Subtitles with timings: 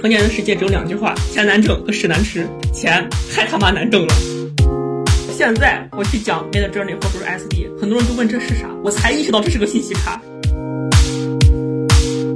[0.00, 2.48] 成年人世界只有两句话：钱难挣和屎难吃。
[2.72, 4.14] 钱太他妈难挣了。
[5.30, 10.18] 现在我去讲 Mid Journey 或者是 SD，很多人都问这是啥，我才意识到这是个信息卡。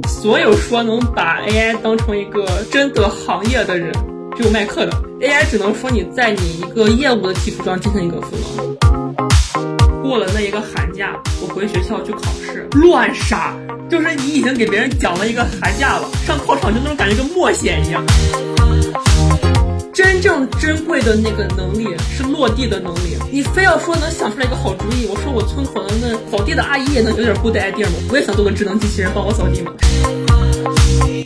[0.07, 3.91] 所有说能把 AI 当成一个真的行业的人，
[4.37, 4.91] 只有麦克的
[5.21, 8.94] AI 只能说你在你一个业务的基础上进行一个赋能。
[10.05, 13.55] 过了那一个寒假，我回学校去考试，乱杀。
[13.89, 18.05] 就是你已经给别人讲了一个寒假了，上考场就那种感觉跟默写一样。
[19.91, 23.17] 真正珍贵的那个能力是落地的能力。
[23.31, 27.93] 你非要说能想出来一个好主意，我说我村口的那扫地的阿姨也能有点 good idea 吗？
[28.11, 29.71] 我也想做个智能机器人帮我扫地嘛。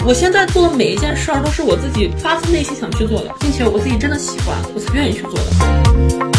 [0.05, 6.38] 我现在做的每一件事儿都是我自己发自内心想去做的，并且我自己真的喜欢，我才愿意去做的。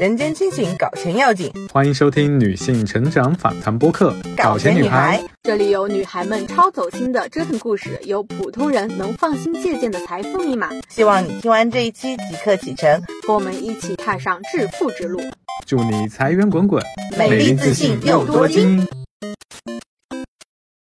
[0.00, 1.52] 人间清醒，搞钱要紧。
[1.70, 10.70] 欢迎收听女性成长访谈播客《搞钱女孩》，这里有女孩们超走心的折腾故事，有普通人能放心借鉴的财富密码。
[10.88, 15.20] 希望你听完这一期即刻启程，和我们一起踏上致富之路。
[15.66, 16.82] 祝你财源滚滚，
[17.18, 18.88] 美丽自信又多金。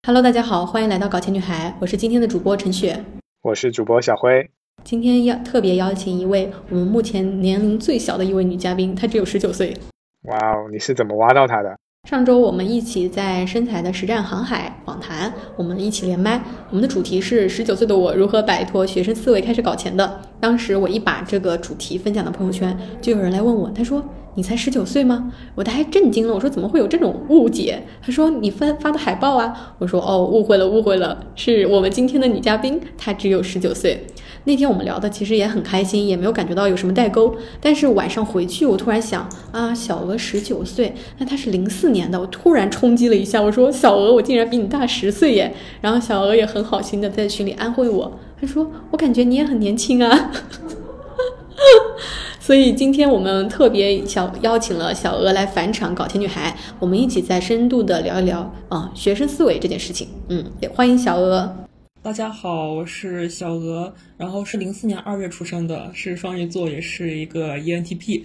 [0.07, 3.05] Hello，大家好，欢迎来到搞钱女孩，我是今天的主播陈雪，
[3.43, 4.49] 我是主播小辉。
[4.85, 9.75] 今天邀特别邀请一位我们目前年龄最小的一位女嘉宾，她只有十九岁。
[10.25, 11.75] 哇哦，你是怎么挖到她的？
[12.07, 20.21] 上周我们一起在身材的实战航海访谈，我们一起连麦，我们的主题是十九岁的我如何摆脱学生思维开始搞钱的。
[20.39, 24.05] 当时我一把这个主题分享到朋友圈，就有人来问我，他说。
[24.37, 25.33] 你才十九岁吗？
[25.55, 26.35] 我都还震惊了。
[26.35, 27.83] 我说怎么会有这种误解？
[28.03, 29.75] 他说你发发的海报啊。
[29.79, 34.07] 我说哦，误会了，误会了，是我们今天的女嘉宾，她只有十九岁。
[34.47, 37.35] 那天我们聊的其实也很开心，也没有感觉到有什么代沟。
[37.61, 43.41] 但是晚上回去，我突然想啊，小娥十九岁，那她是零四年的，我突然冲击了一下。
[43.41, 45.55] 我说小娥，我竟然比你大十岁耶！
[45.81, 50.31] 然后小娥也很好心的在群里安慰我，她说我感觉你也很年轻啊。
[52.41, 60.09] 所以今天我们特别小邀请了小鹅来返场搞钱女孩，我们一起再深度的聊一聊啊学生思维这件事情。
[60.29, 61.57] 嗯，也欢迎小鹅。
[62.03, 68.25] 大家好，我是小鹅，然后是零四年二月出生的，是双鱼座，也是一个 ENTP。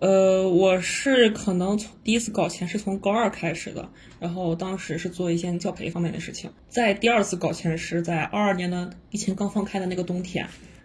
[0.00, 3.88] 呃，我是可能从第一次搞钱是从高二开始的，
[4.18, 6.50] 然后当时是做一些教培方面的事情。
[6.68, 10.44] 在第二次搞钱是在二二年的疫情刚放开的那个冬天。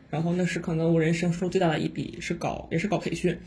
[0.10, 3.38] 然后那是可能我人生收入最大的一笔，是搞也是搞培训，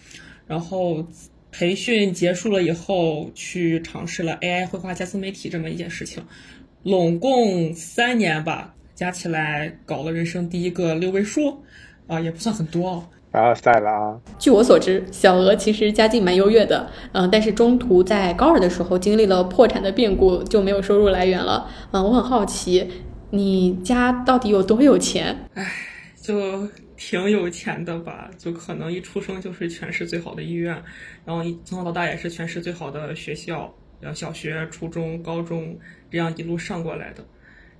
[0.47, 1.05] 然后
[1.51, 6.23] 培训结束了以后，去尝试了 AI 绘画加自媒体这么一件事情，
[6.83, 11.63] 拢共三年吧，加起来搞了人生第一个六位数，
[12.07, 13.09] 啊，也不算很多。
[13.33, 14.21] 凡尔赛了啊！
[14.41, 21.69] 据我所知，小鹅其实家境蛮优越的，嗯，但是中途在高二的时候经历了破产的变故，就没有收入来源了。
[21.93, 22.89] 嗯，我很好奇，
[23.31, 25.49] 你家到底有多有钱？
[25.55, 25.65] 唉。
[26.31, 26.65] 就
[26.97, 30.73] 挺有钱的吧，就可能一出生就是全市最好的医院，
[31.25, 35.77] 然后从小到大也是全市最好的学校，然后小学、初中、高中
[36.09, 37.27] 这样一路上过来的，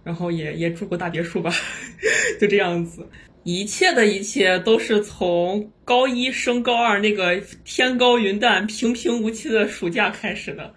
[0.03, 1.53] 然后也也住过大别墅吧，
[2.41, 3.09] 就这样子，
[3.45, 10.75] 一切的一切都是从高一升高二那个天高云淡、平平无奇的暑假开始的，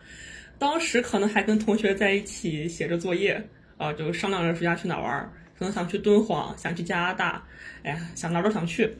[0.60, 3.44] 当时可能还跟同学在一起写着作业
[3.78, 5.34] 啊，就商量着暑假去哪玩。
[5.56, 7.42] 可能想去敦煌，想去加拿大，
[7.84, 8.92] 哎呀，想哪都想去。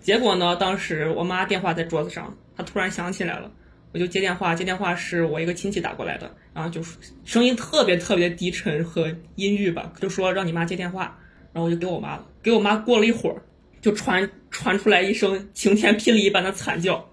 [0.00, 3.52] 结果呢，当时我妈电话在桌子上，她突然想起来了，
[3.92, 4.54] 我就接电话。
[4.54, 6.82] 接电话是我一个亲戚打过来的，然后就
[7.24, 11.18] 声音特别特别低沉和阴郁吧，就说让你妈接电话。
[11.52, 12.26] 然后我就给我妈了。
[12.42, 13.42] 给我妈过了一会儿，
[13.80, 17.06] 就传传出来一声晴天霹雳一般的惨叫。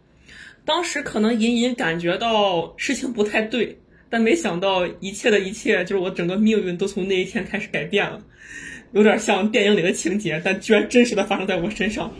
[0.63, 3.77] 当时可能隐隐感觉到事情不太对。
[4.09, 8.21] 但没想到一切的一切，就是我整个命运都从那一天开始改变了，
[8.91, 12.11] 有点像电影里的情节，但居然真实的发生在我身上。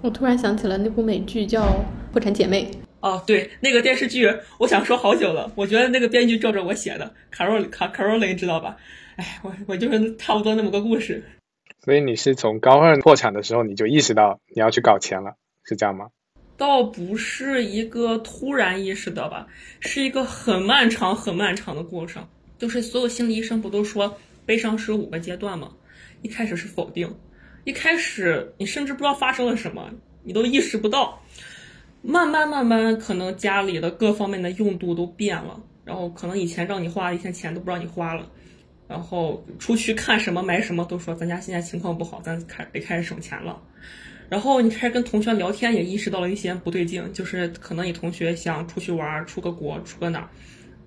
[0.00, 1.62] 我突然想起了那部美剧叫
[2.12, 2.70] 《破产姐妹》。
[3.00, 5.52] 哦，对，那个电视剧，我想说好久了。
[5.54, 8.76] 我觉得那个编剧照着我写的，卡若卡卡若琳知道吧？
[9.16, 11.22] 哎，我我就是差不多那么个故事。
[11.84, 15.34] 所以你是从高二破产的时候，你就意识到你要去搞钱了，
[15.64, 16.06] 是这样吗？
[16.56, 19.46] 倒不是一个突然意识到吧，
[19.80, 22.26] 是一个很漫长、很漫长的过程。
[22.58, 24.16] 就是所有心理医生不都说
[24.46, 25.70] 悲伤是五个阶段吗？
[26.24, 27.14] 一开始是否定，
[27.64, 29.90] 一开始你甚至不知道发生了什么，
[30.22, 31.20] 你都意识不到。
[32.00, 38.26] 慢慢慢慢，可能家里的各方面的用度都变了，然后可能以前让你花的一些钱都不让你花了，
[38.88, 43.60] 然后出去看什么买什么都说咱家现在情况不好，咱开得开始省钱了。
[44.30, 50.28] 然后你开始跟同学聊天，也意识到了一些不对劲，就是可能你同学想出去玩，出个国，出个哪儿，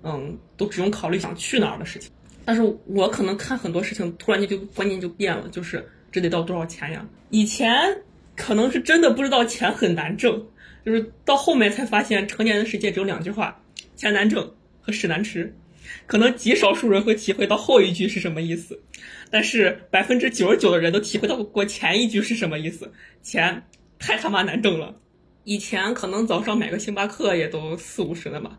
[0.02, 2.10] 嗯，都只用考虑想去哪儿的事情。
[2.48, 7.06] 但是我可能看很多事情，突然间就观念就变了，就是这得到多少钱呀？
[7.28, 7.70] 以前
[8.36, 10.42] 可能是真的不知道钱很难挣，
[10.82, 13.60] 就是到后面才发现，成年人的世界只有两句话：
[13.96, 14.50] 钱难挣
[14.80, 15.54] 和屎难吃。
[16.06, 18.80] 可能极少数人会体会到后一句是什么意思，
[19.30, 22.90] 但是百分之九十九的人都体会到过前一句是什么意思。
[23.22, 23.62] 钱
[23.98, 24.96] 太他妈难挣了。
[25.44, 28.58] 以前可能早上买个星巴克也都四五十的嘛，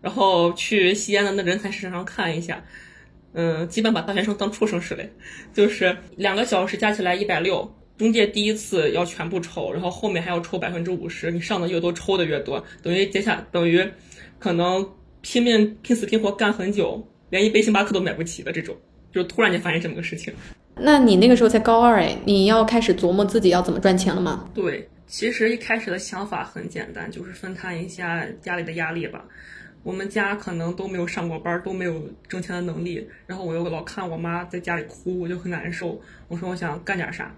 [0.00, 2.64] 然后去西安的那人才市场上看一下，
[3.34, 5.04] 嗯，基本把大学生当畜生似的，
[5.54, 13.86] 就是两个小时加起来一百六，中介第一次要全部抽，然后后面还要抽百分之五十，你上的越多抽的越多，等于接下等于
[14.38, 14.86] 可能
[15.22, 18.76] 拼命拼死拼活干很久，连一杯星巴克都买不起的这种，
[19.12, 20.32] 就突然间发现这么个事情。
[20.74, 24.50] 那你那个时候才高二哎，你要开始琢磨自己要怎么赚钱了吗？
[24.54, 29.24] 对，其实一开始的想法很简单，就是分摊一下家里的压力吧。
[29.82, 36.00] 我们家可能都没有上过班，都没有挣钱的能力，然后我又老看我妈在家里哭，我就很难受。
[36.28, 37.34] 我说我想干点啥，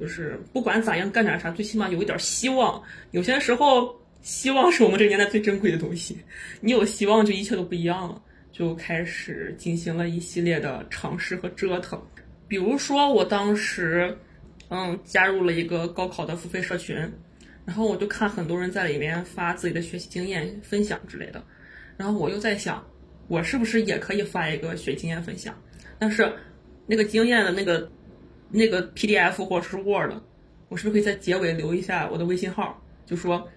[0.00, 2.82] 就是不管咋样干点啥，最起码有一点希望。
[3.10, 6.16] 有些时候，希望是我们这个年代最珍贵的东西。
[6.60, 8.22] 你有希望，就一切都不一样了。
[8.52, 12.00] 就开始进行了一系列的尝试和折腾。
[12.46, 14.14] 比如说，我当时，
[14.68, 16.94] 嗯，加入了一个高考的付费社群，
[17.64, 21.42] 然后我就看很多人在里面发自己的学习经验分享之类的，
[21.96, 22.84] 然后我又在想，
[23.28, 25.54] 我是不是也可以发一个学经验分享？
[25.98, 26.32] 但是
[26.86, 27.90] 那个经验的那个
[28.50, 30.12] 那个 PDF 或者是 Word，
[30.68, 32.82] 我是不是可以在结尾留一下我的微信号？
[33.06, 33.48] 就说，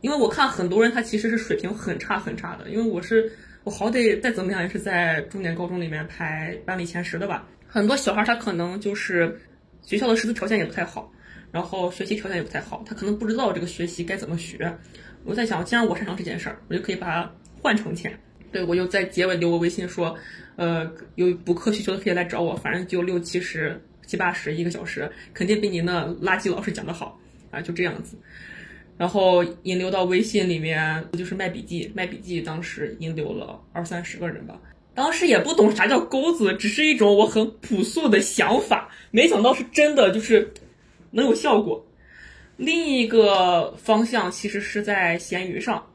[0.00, 3.30] 因为我看很多人他其实是水平很差很差的，因为我是
[3.64, 7.46] 我好歹再怎么样也是在重点高中里面排班里前十的吧。
[7.66, 9.38] 很多小孩他可能就是
[9.82, 11.10] 学校的师资条件也不太好，
[11.50, 14.72] 然后学习条件也不太好，他可能不知道这个学习该怎么学。
[15.24, 18.12] 我在想，既然我擅长这件事儿，我就可以把换成钱。
[18.50, 20.16] 对我就在结尾留个微信说，
[20.56, 27.20] 呃，有补课需求的可以来找我，反正就六七十、七八十一个小时，肯定比你那垃圾老师讲的好
[27.50, 28.16] 啊，就这样子。
[28.96, 34.58] 然后引流到微信里面，就是卖笔记，卖笔记，当时引流了二三十个人吧。
[34.94, 40.52] 当时也不懂啥叫钩子，只是一种我很朴素的想法，没想到是真的，就是
[41.12, 41.86] 能有效果。
[42.56, 45.86] 另一个方向其实是在闲鱼上，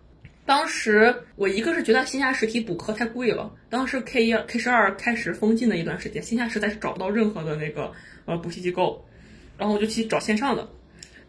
[0.45, 7.92] 当时我一个是觉得线下实体补课太贵了，当时 K 一 K 十二开始封禁的一段时间，线下实在是找不到任何的那个
[8.25, 9.06] 呃补习机构，
[9.57, 10.68] 然后我就去找线上的。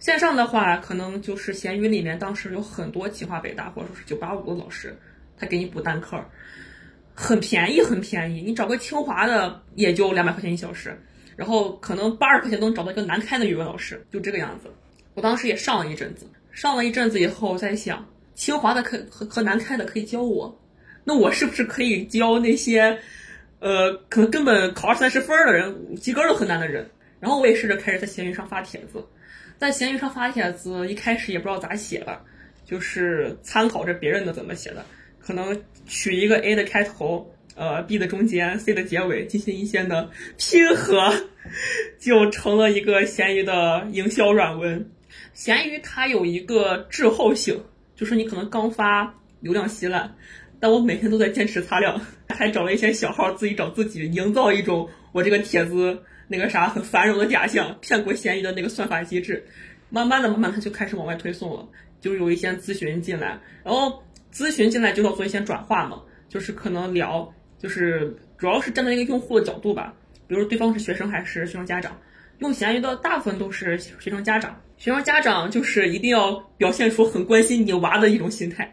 [0.00, 4.98] 线上的话，可能就是闲鱼里面当时有很多清华北大或者说是九八五的老师，
[5.38, 6.22] 他给你补单课。
[7.16, 8.42] 很便宜，很便宜。
[8.42, 11.00] 你找个清华的也就两百块钱一小时，
[11.36, 14.68] 然后可能八十块钱都能找到一个南开的语文老师，就这个样子。
[15.14, 20.60] 我当时也上了一阵子，上了一阵子以后，我在想清华的可和和南开的可以教我，
[21.04, 22.98] 那我是不是可以教那些，
[23.60, 26.88] 呃，可能根本考二三十分的人，及格都很难的人？
[27.20, 29.02] 然后我也试着开始在闲鱼上发帖子，
[29.58, 32.20] 在闲鱼上发帖子，一开始也不知道咋写的，
[32.66, 34.84] 就是参考着别人的怎么写的。
[35.20, 41.14] 可能取一个 A 的开头，呃，B 的中间，C 的结尾，进行一些的 拼合，
[41.98, 44.90] 就成了一个闲鱼的营销软文。
[45.32, 47.58] 闲鱼它有一个滞后性，
[47.94, 50.14] 就是你可能刚发流量稀烂，
[50.60, 55.98] 但我每天都在坚持擦亮，还找了一些小号自己找自己，营造一种我这个帖子
[56.28, 59.44] 那个啥很繁荣的假象，骗过闲鱼的那个算法机制。
[59.90, 61.68] 慢慢的，慢慢它就开始往外推送了，
[62.00, 64.02] 就有一些咨询进来，然后。
[64.34, 69.94] 咨询进来就要做一些转化嘛，就是可能聊，就是主要是站在一个用户的角度吧，
[70.26, 71.96] 比如对方是学生还是学生家长，
[72.38, 78.72] 用闲鱼的大部分都是学生家长，学生家长就是一定要表现出很关心你娃的一种心态，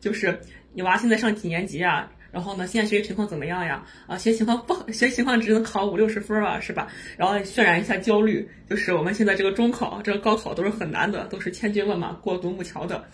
[0.00, 0.40] 就是
[0.72, 2.10] 你娃现在上几年级啊？
[2.32, 3.84] 然后呢，现在学习情况怎么样呀？
[4.06, 6.86] 啊，学习情况不好，学习情况只能考五六十分吧，是吧？
[7.16, 13.04] 然后渲染一下焦虑，就是我们现在这个中考、这个高考都是很难的，都是千军万马过独木桥的，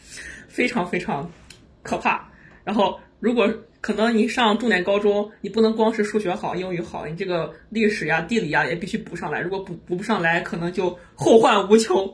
[0.49, 1.31] 非常非常。
[1.83, 2.29] 可怕。
[2.65, 3.49] 然后，如果
[3.81, 9.41] 可能，你上重点高中，你不能光是数学好、英语好，你这个历史呀、地理呀也必须补上来。
[9.41, 12.13] 如果补补不上来，可能就后患无穷。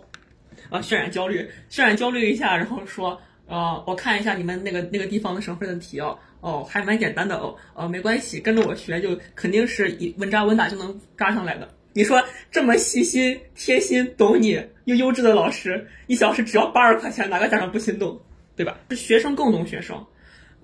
[0.70, 11.68] 啊，渲染焦虑，渲染焦虑一下，然后说，呃，我看一下你们那个那个地方的省份的题哦，哦，还蛮简单的哦，呃，没关系，跟着我学，就肯定是一稳扎稳打就能扎上来的。
[11.94, 18.18] 你说这么细心、贴心、懂你又优质的老师，一小时只要八十块钱，哪个家长不心动？
[18.54, 18.78] 对吧？
[18.90, 19.96] 是学生更懂学生，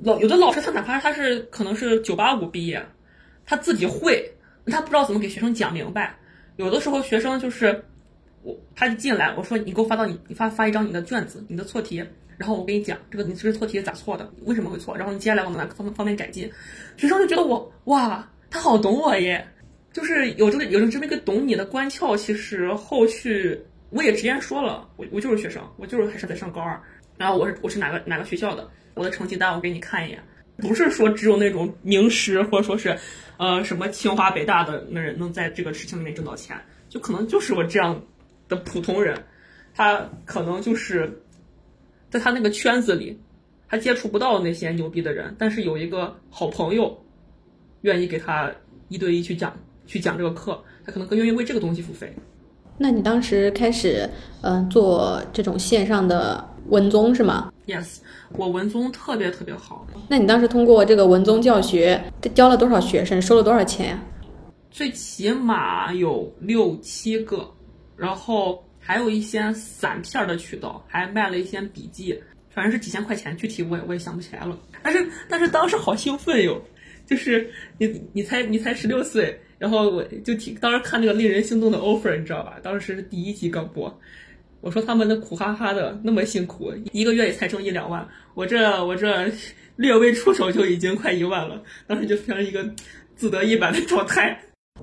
[0.01, 2.85] 老有的老师他哪怕他是可能是九八五毕业，
[3.47, 4.31] 他自己会，
[4.67, 6.15] 他不知道怎么给学生讲明白。
[6.57, 7.83] 有的时候学生就是
[8.75, 11.97] 他一进来，我说你给我发到你，你发发一张你的卷子，你的错题，
[12.37, 16.51] 然后我跟你讲这个你这个错题咋错的，为什么会错，然后你接下来往哪方方面改进。
[16.97, 19.47] 学生就觉得我哇，他好懂我耶，
[19.93, 22.17] 就是有这个有这么一个懂你的关窍。
[22.17, 26.81] 其实后续我也直接说了，我我就是学生，我就是还是在上高二，
[27.17, 30.23] 然后我是我是哪个哪个学校的，我的成绩单我给你看一眼，
[30.59, 32.97] 不是说只有那种名师或者说是
[33.37, 36.57] 呃什么清华北大的那人能在这个事情里面挣到钱，
[36.89, 38.01] 就可能就是我这样
[38.49, 39.17] 的普通人。
[39.75, 41.23] 他可能就是
[42.11, 43.17] 在他那个圈子里，
[43.69, 46.99] 他接触不到那些牛逼的人，但是有一个好朋友
[47.83, 48.51] 愿意给他
[48.89, 52.13] 一对一去讲去讲这个课，他可能更愿意为这个东西付费。
[52.77, 54.09] 那你当时开始
[54.41, 57.99] 嗯、呃做这种线上的文综是吗？Yes，
[58.37, 62.03] 我文综特别特别好，那你当时通过这个文综教学
[62.35, 64.03] 教了多少学生，收了多少钱呀？
[64.71, 67.49] 最起码有六七个，
[67.99, 74.59] 然后还有一些散片的渠道，还卖了一些笔记，反正是几千块钱，具体我也我也想不起来了。
[74.83, 76.63] 但是但是当时好兴奋哟，
[77.07, 82.59] 就是你你才你才十六岁，然后我就听当时看那个令人心动的 offer，你知道吧？
[82.63, 84.01] 当时第一集刚播，
[84.61, 89.31] 我说他们那苦哈哈的那么辛苦，一个月也才挣一两万，我这我这
[89.77, 92.69] 略微出手就已经快一万了，当时就变成一个
[93.17, 94.41] 自得意满的状态。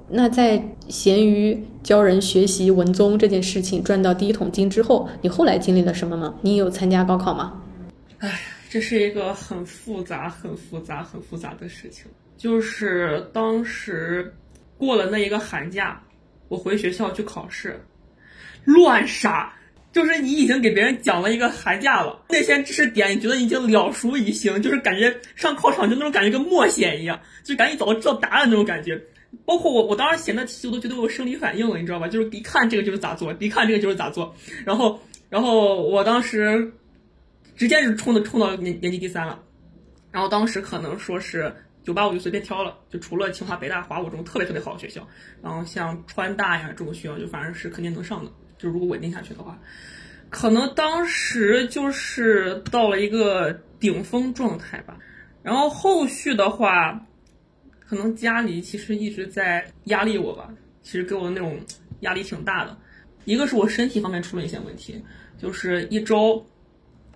[0.09, 6.33] 那在闲鱼教人学习文综这件事情赚到第一桶金之后，你后来经历了什么吗？
[6.41, 7.61] 你有参加高考吗？
[8.19, 12.05] 唉，这是一个很复杂、很复杂、很复杂的事情。
[12.37, 14.33] 就是当时
[14.77, 16.01] 过了那一个寒假，
[16.47, 17.79] 我回学校去考试，
[18.63, 19.51] 乱杀。
[19.91, 29.01] 就是你已经给别人讲了一个寒假了，那些知识点你觉得已经了熟于心，就是感觉上考场就那种感觉跟默写一样，就感觉早就知道答案那种感觉。
[29.45, 32.07] 包括我，我当时写那题我都觉得我有生理反应了，你知道吧？
[32.07, 34.33] 就是一看这个就是咋做，一看这个就是咋做。
[34.63, 34.99] 然后，
[35.29, 36.71] 然后我当时
[37.55, 39.41] 直接是冲的冲到年年级第三了。
[40.11, 45.05] 然后当时可能说是九八五就随便挑了，就除了清华、北大、华五这种特别特别好的学校，
[45.41, 48.31] 然后像川大呀这种学校就反正是肯定能上的。
[48.57, 49.59] 就如果稳定下去的话，
[50.29, 54.97] 可能当时就是到了一个顶峰状态吧。
[55.43, 57.05] 然后后续的话，
[57.95, 61.57] 可能家里其实一直在压力我吧，其实给我的那种
[62.01, 62.77] 压力挺大的。
[63.23, 65.01] 一个是我身体方面出了一些问题，
[65.37, 66.45] 就是一周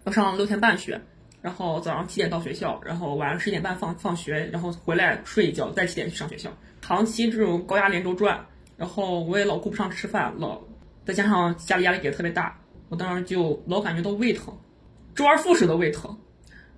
[0.06, 1.02] 要上六天半学，
[1.42, 6.50] 然后早上七点到学校，然后晚上十点半放放学，然后回来睡一觉，再七点去上学校。
[6.80, 10.62] 长期这种高压连轴转，然后我也老顾不上吃饭，老
[11.04, 12.58] 再加上家里压力给的特别大，
[12.88, 14.58] 我当时就老感觉到胃疼，
[15.14, 16.18] 周而复始的胃疼。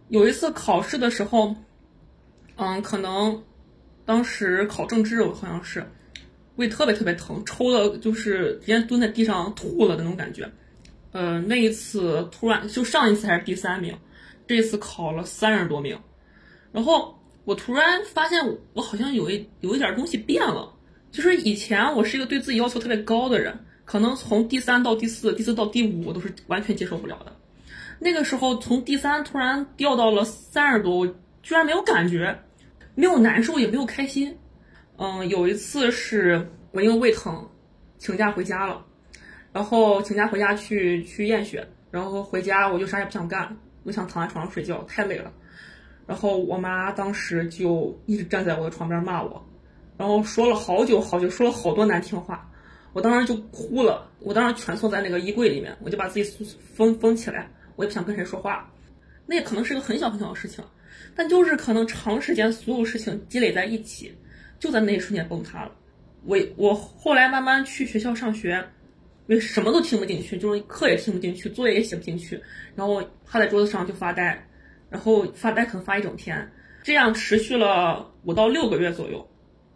[0.10, 1.56] 有一次考试的时候，
[2.56, 3.42] 嗯，可能
[4.12, 5.90] 当时考政治，我好像是
[6.58, 10.52] 胃特别特别疼，抽的就是直接蹲在地上吐了那种感觉。
[11.14, 13.98] 呃，那一次突然就上一次还是第三名，
[14.46, 15.98] 这次考了三十多名，
[16.74, 20.74] 然后我突然发现我好像有一有一点东西变了，
[21.10, 27.34] 就是以前我是一个对自己要求特别高的人，可能从第三到第四，第四到第五我都是完全接受不了的。
[27.98, 31.08] 那个时候从第三突然掉到了三十多，我
[31.42, 32.42] 居然没有感觉，
[33.02, 34.38] 没有难受，也没有开心。
[34.98, 37.50] 嗯，有一次是我因为胃疼
[37.98, 38.86] 请假回家了。
[39.52, 45.34] 然后请假回家去去验血，然后回家我就啥也不想干，我想躺在床上睡觉，太累了。
[46.06, 49.44] 然后我妈当时就一直站在我的床边骂我，
[49.98, 52.48] 然后说了好久好久，说了好多难听话。
[52.94, 58.72] 我当时就哭了，我当时蜷缩在那个衣柜里面，我就把自己封封起来，我也不想跟谁说话。
[59.26, 60.64] 那也可能是个很小很小的事情，
[61.16, 64.14] 但就是可能长时间所有事情积累在一起，
[64.60, 65.72] 就在那一瞬间崩塌了。
[66.26, 68.64] 我我后来慢慢去学校上学。
[69.28, 72.42] 因为什么都听不进去，就是课也听不进去，作业也写不进去，
[72.76, 74.46] 然后趴在桌子上就发呆，
[74.90, 76.52] 然后发呆可能发一整天，
[76.84, 79.26] 这样持续了五到六个月左右，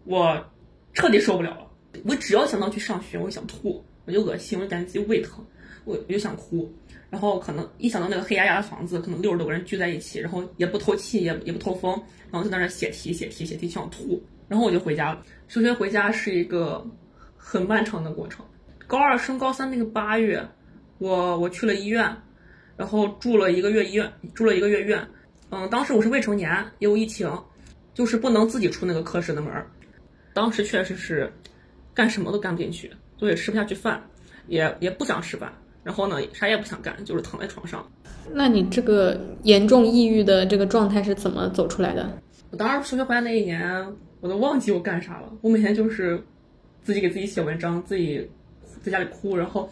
[0.04, 0.46] 我
[0.94, 1.72] 彻底受不了了。
[2.04, 5.46] 我只要想到去上学，我想吐，我就恶心，我就感觉自己胃疼，
[5.86, 6.70] 我我就想哭。
[7.10, 11.92] 然后可能一想到那个黑压压的房子，可能六十多个人聚在一起，然后也不透气，也也不透风，
[12.32, 14.22] 然后就在那写题写题写题，想吐。
[14.48, 15.24] 然后我就回家了。
[15.48, 16.86] 休学回家是一个
[17.38, 18.46] 很漫长的过程。
[18.88, 20.48] 高二升高三那个八月，
[21.00, 22.16] 我我去了医院，
[22.78, 25.08] 然后住了一个月医院，住了一个月院。
[25.50, 27.32] 嗯，当时我是未成年，也有疫情，
[27.94, 29.68] 就是不能自己出那个科室的门儿。
[30.34, 31.32] 当时确实是
[31.94, 34.04] 干什么都干不进去，就也吃不下去饭，
[34.48, 35.52] 也也不想吃饭。
[35.86, 37.90] 然后呢，啥也不想干，就是躺在床上。
[38.34, 42.22] 那你这个严重抑郁的这个状态是怎么走出来的？
[42.50, 43.86] 我当时休学回来那一年，
[44.20, 45.32] 我都忘记我干啥了。
[45.40, 46.22] 我每天就是
[46.84, 48.30] 自己给自己写文章，自己。
[48.84, 49.68] 在家里哭，然后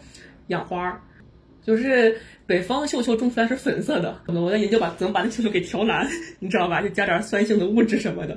[0.48, 1.00] 养花儿，
[1.62, 2.16] 就是
[2.46, 6.04] 北方的绣球种出来是粉色的，我在研究把怎么把那绣球给调蓝，
[6.40, 6.82] 你知道吧？
[6.82, 8.36] 就加点酸性的物质什么的。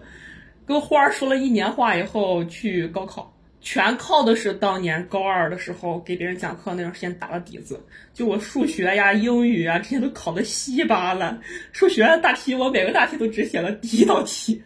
[0.67, 7.79] 跟花儿说了一年话以后去高考，全靠的是当年高二的时候给别人讲课那段时间打的底子。
[8.13, 11.39] 就我数学呀、英语啊这些都考的稀巴烂，
[11.71, 14.61] 数学大题我每个大题都只写了第一道题，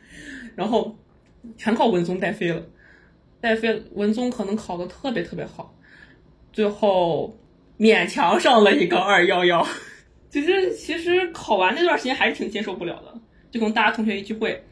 [0.55, 0.95] 然后
[1.57, 2.61] 全靠文综带飞了。
[3.39, 5.75] 带飞文综可能考的特别特别好，
[6.53, 7.35] 最后
[7.79, 9.65] 勉强上了一个 二幺幺。
[10.29, 13.19] 其实其实考完那段时间还是挺接受不了的，
[13.49, 14.63] 就跟大家同学一聚会，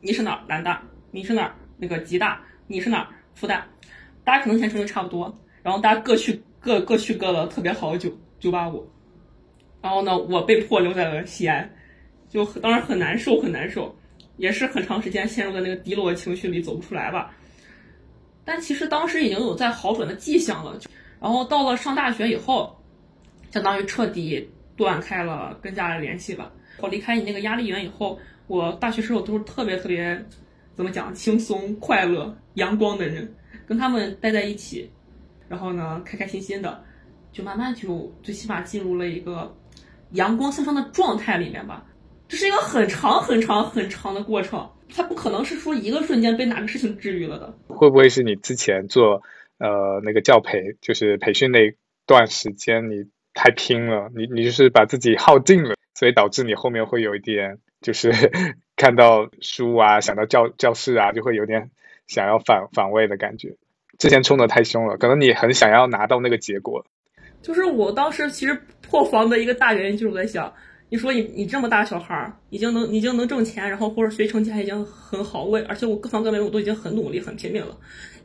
[0.00, 0.44] 你是哪儿？
[0.48, 0.80] 南大，
[1.10, 1.54] 你是哪儿？
[1.76, 3.08] 那个吉大，你是哪儿？
[3.34, 3.62] 复旦，
[4.24, 8.10] 大家可能前成绩差不多，然后大家各去各各去各的特别好的九
[8.40, 8.88] 九八五，
[9.82, 11.68] 然后呢，我被迫留在了西安，
[12.28, 13.94] 就当时很难受，很难受，
[14.36, 17.34] 也是很长时间陷入在那个低落的情绪里走不出来吧。
[18.44, 20.78] 但其实当时已经有在好转的迹象了，
[21.20, 22.78] 然后到了上大学以后，
[23.50, 26.52] 相当于彻底断开了跟家人联系吧。
[26.78, 30.22] 我离开你那个压力源以后，我大学室友都是特别特别，
[30.74, 33.34] 怎么讲，轻松、快乐、阳光的人，
[33.66, 34.90] 跟他们待在一起，
[35.48, 36.84] 然后呢，开开心心的，
[37.32, 39.54] 就慢慢就最起码进入了一个
[40.10, 41.84] 阳光向上的状态里面吧。
[42.26, 47.54] 这是一个很长很长很长的过程，它不可能是说一个瞬间被哪个事情治愈了的。
[47.68, 49.22] 会不会是你之前做
[49.58, 51.74] 呃那个教培，就是培训那
[52.06, 53.04] 段时间你
[53.34, 58.10] 太拼了，你你就是把自己耗尽了，所以导致你后面会有一点就是
[58.84, 61.70] 看到书啊，想到教教室啊，就会有点
[62.06, 63.56] 想要反反胃的感觉。
[63.98, 66.84] 之前冲的太凶了，可能你很想要拿到那个结果。
[67.40, 70.52] 就是我当时其实破防的一个大原因，就是我在想。
[70.90, 77.74] 你说你你这么大小孩儿，已经能已经能挣钱，然后或者学习成绩还已经很好，我而且我各方各面我都已经很努力很拼命了，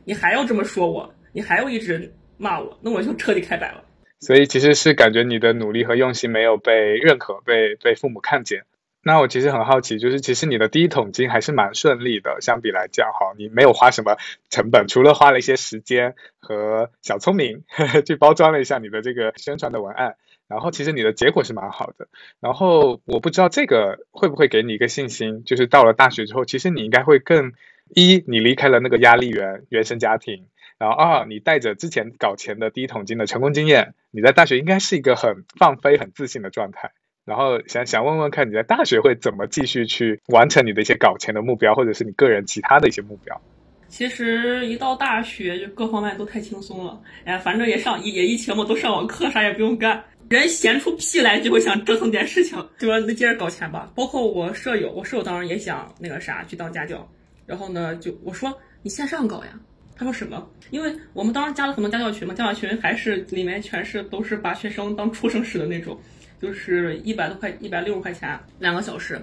[0.04, 3.82] 你还要这么说我，你还要一直骂我，那我就彻底开摆了。
[4.20, 8.64] 所以其实是感觉你的努力和用心没有被认可，被被父母看见。
[9.02, 14.16] 那我其实很好奇，就是其实你的第一桶金还是蛮顺利的，相比来讲哈，你没有花什么
[14.50, 20.16] 成本，除了花了一些时间和小聪明呵呵 去包装了一下你的这个宣传的文案。
[20.48, 22.08] 然后其实你的结果是蛮好的，
[22.40, 27.52] 然后我不知道这个会不会给你一个信心，就是到了大学之后，其实你应该会更
[27.94, 36.90] 一，你离开了那个压力源原生家庭，然后二，你带着之前搞钱的第一桶金的成功经验，你在大学应该是一个很放飞、很自信的状态。
[37.30, 43.40] 然后想想问问看，你在大学会怎么继续去完成你的一些搞钱的目标，或者是你个人其他的一些目标？
[43.86, 50.02] 其实一到大学就各方面都太轻松了，哎，反正也上也疫情嘛，都上网课，啥也不用干。
[50.28, 53.92] 人闲出屁来就会想折腾点事情，就说那接着搞钱吧。
[53.94, 57.08] 包括我舍友，我舍友当时也想那个啥去当家教。
[57.46, 59.52] 然后呢，就我说你线上搞呀，
[59.96, 60.44] 他说什么？
[60.70, 65.96] 因为我们当时加了很多家教群嘛，家教群还是里面全是都是把学生当畜生使的那种，
[66.40, 69.20] 就是一百多块、一百六十块钱两个小时，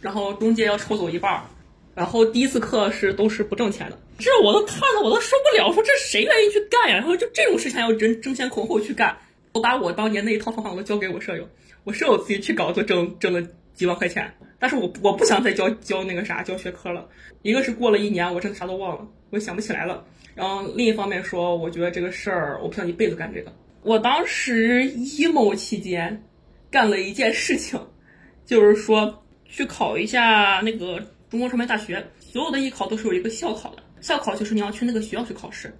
[0.00, 1.42] 然后中介要抽走一半儿，
[1.94, 3.98] 然后第一次课是都是不挣钱的。
[4.18, 6.96] 这我都看的我都受不了，说这谁愿意去干呀？
[6.96, 9.16] 然后就这种事情要争争先恐后去干。
[9.52, 11.48] 我把我当年那一套方法我都交给我舍友，
[11.82, 13.42] 我舍友自己去搞，就挣挣了
[13.74, 14.32] 几万块钱。
[14.60, 17.08] 但是我我不想再教教那个啥教学科了，
[17.42, 20.04] 一个是过了一年，我真的啥都忘了，我想不起来了。
[20.36, 23.52] 然后另一方面说，我觉得这个事儿我不想一辈子干这个。
[23.82, 26.22] 我当时 emo 期间
[26.70, 27.80] 干了一件事情，
[28.46, 35.74] 就是说去考一下那个中国传媒大学，所有的艺考都是有一个校考的，校考就是你要去那个学校去考试。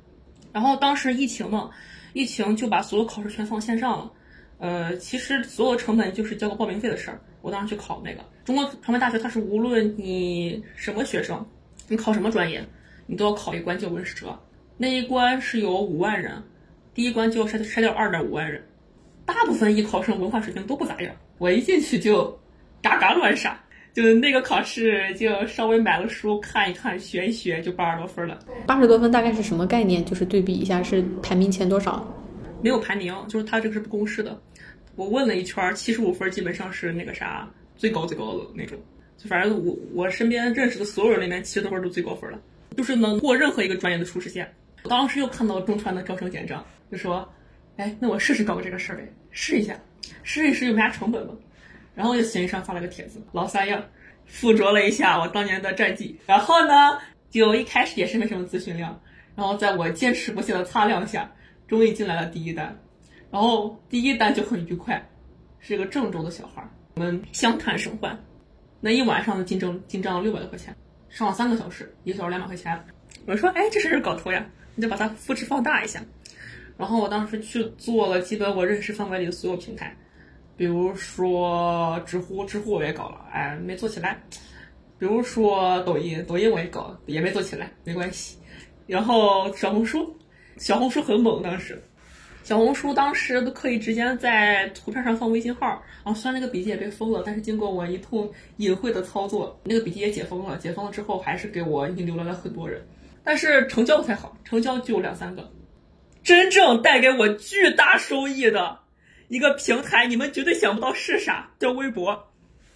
[0.53, 1.71] 然后当时疫情嘛。
[2.13, 4.13] 疫情就把所有考试全放线上了，
[4.59, 7.21] 呃，其实所有成本就是交个报名费的事儿。
[7.41, 11.47] 我当时去考那个中国传媒大学，它是无论你什么学生，
[11.87, 12.67] 你考什么专业，
[13.07, 14.37] 你都要考一关叫文史哲，
[14.77, 16.43] 那一关是有五万人，
[16.93, 18.61] 第一关就要筛筛掉二点五万人，
[19.33, 22.39] 大部分艺考生文化水平都不咋样，我一进去就
[22.83, 23.59] 嘎嘎乱傻，
[23.93, 28.39] 就那个考试就稍微买了书看一看学一学就八十多分了。
[28.67, 30.05] 八十多分大概是什么概念？
[30.05, 32.07] 就是对比一下是排名前多少？
[32.63, 34.39] 没有排名，就是它这个是不公示的。
[34.97, 38.79] 我问了一圈，七十五分基本上是那个啥最高最高的那种。
[39.17, 42.39] 就反正我我身边认识的所有人里面，七十多分都最高分了，
[42.77, 44.51] 就是能过任何一个专业的初试线。
[44.83, 47.27] 我当时又看到中传的招生简章，就说，
[47.77, 49.79] 哎，那我试试搞这个事儿呗，试一下，
[50.23, 51.35] 试一试又没啥成本嘛。
[51.95, 53.83] 然后就闲鱼上发了个帖子，老三样，
[54.25, 56.19] 附着了一下我当年的战绩。
[56.27, 56.99] 然后呢，
[57.31, 58.99] 就一开始也是没什么咨询量，
[59.35, 61.31] 然后在我坚持不懈的擦亮下，
[61.69, 62.75] 终于进来了第一单。
[63.31, 65.05] 然后第一单就很愉快，
[65.59, 68.19] 是一个郑州的小孩，我们相谈甚欢。
[68.81, 70.75] 那一晚上的进账进账六百多块钱，
[71.11, 72.83] 上了三个小时，一个小时两百块钱。
[73.27, 76.01] 我说，哎，这事搞头呀，你就把它复制放大一下。
[76.81, 79.95] 然后我当时去做了基本我认识范围里的所有平台，
[80.57, 84.19] 比如说知乎，知乎我也搞了，哎，没做起来。
[84.99, 88.39] 比如说抖音，抖音我也搞，也没做起来，没关系。
[88.87, 90.17] 然后小红书，
[90.57, 91.79] 小红书很猛，当时，
[92.43, 95.67] 小红书当时都可以直接在图片上放微信号。
[96.03, 100.57] 然后虽然那个笔记也被封了，但是经过我一通隐晦的操作，那个笔记也解封了。
[100.57, 102.83] 解封了之后，还是给我引流来了很多人，
[103.23, 105.47] 但是成交不太好，成交就两三个。
[106.23, 108.79] 真正带给我巨大收益的
[109.29, 112.29] 一个平台，你们绝对想不到是啥，叫微博。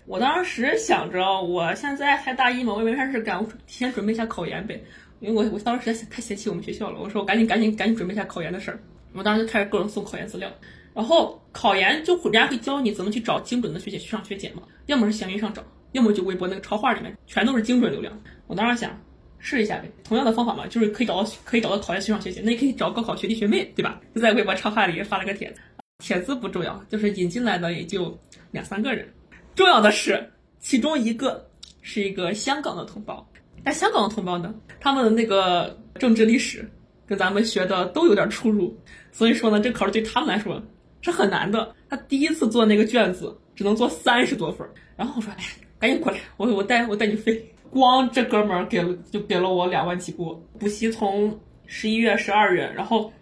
[0.07, 4.83] 我当时想着，我现在还大一嘛，我也没啥事干，我提前准备一下考研呗。
[5.21, 8.79] 因为我我当时在太嫌弃我们学校了，我说我赶紧赶紧赶紧准备一下考研的事儿。
[9.15, 10.51] 我当时就开始各种送考研资料，
[10.93, 18.21] 然后考研就人家会教你怎么去找精准的学姐去上学姐嘛，要么是闲鱼上找，要么就微博那个超话里面全都是精准流量。
[18.47, 19.01] 我当时想
[19.47, 24.01] 试一下呗，同样的方法嘛，就是可以找到可以找到考研学长学姐，那也可以找高考学弟学妹，对吧？
[24.15, 25.61] 就在微博超话里发了个帖子，
[25.99, 28.19] 帖子不重要，就是引进来的也就
[28.53, 29.07] 两三个人。
[29.55, 30.27] 重要的是，
[30.61, 31.47] 其中一个
[31.83, 33.25] 是一个香港的同胞。
[33.63, 36.67] 但香港的同胞呢，他们的那个政治历史
[37.07, 38.75] 跟咱们学的都有点出入，
[39.13, 40.63] 所以说呢，这考试对他们来说
[41.03, 41.75] 是很难的。
[41.91, 44.67] 他第一次做那个卷子，只能做三十多分。
[44.97, 45.45] 然后我说：“哎，
[45.79, 50.43] 赶紧过来，我我带我带你飞。”光这哥们儿给了就给了我两万起步。
[50.59, 53.13] 补习从十一月、十二月，然后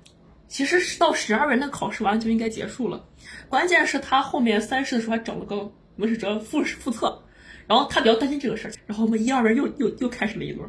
[0.46, 3.04] 其实是到十二月那考试完就应该结束了。
[3.48, 5.72] 关键是他后面三试的时候还整了个。
[5.98, 7.22] 文史哲复复测，
[7.66, 10.66] 然后他比较担心这个事儿，然后我们一二月又又又开始了一轮，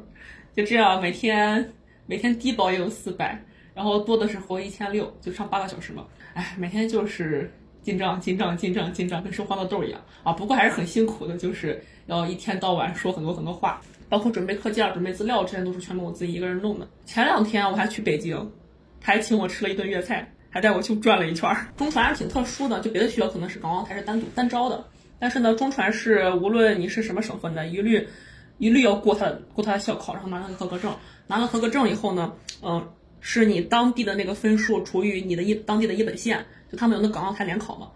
[0.54, 1.74] 就这样每天
[2.06, 3.41] 每天低保也有四百，
[3.74, 7.50] 然后多的时候一千六，就上八个小时嘛，哎，每天就是
[7.84, 16.88] 进账进账进账进账，跟收欢乐豆一样啊，不过还是很辛苦的，就是要一天到晚说很多很多话，包括准备课件、准备资料，这些都是全部我自己一个人弄的。
[17.06, 18.36] 前两天我还去北京，
[19.00, 21.50] 他还请我吃了一顿粤菜，还带我去转了一圈。
[21.76, 24.84] 中传还挺特殊的，就别的学校可能是港澳台是单独单招的。
[25.19, 28.08] 但是呢，中传是无论你是什么省份的，一律
[28.58, 30.93] 一律要过他过他的校考，然后拿那个合格证。
[31.28, 32.86] 拿了合格证以后呢，嗯，
[33.25, 37.88] 是你当地的那个分数除以你的一当地的一本线，就他们有那港澳台联考嘛。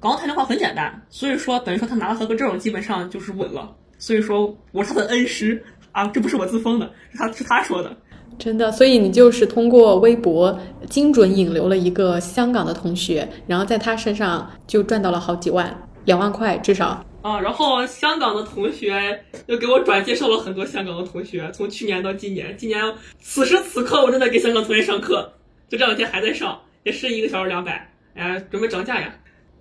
[0.00, 3.72] 港澳台联考很简单，所以说等于说他拿了合格证，基本上就是稳了。
[3.96, 7.96] 所以说我是他的恩师啊，这不是我自封的，是他是他说的。
[8.38, 10.58] 真的，所以你就是通过微博
[10.90, 15.72] 精准引流了一个香港的同学，然后在他身上就赚到了好几万。
[16.04, 22.82] 两万块至少啊，然后香港的同学又给我转介绍了很多香港的同学，从去年到今年，今年
[23.20, 25.32] 此时此刻我正在给香港同学上课，
[25.68, 29.14] 就这两天还在上，也是一个小时两百，哎，准备涨价呀。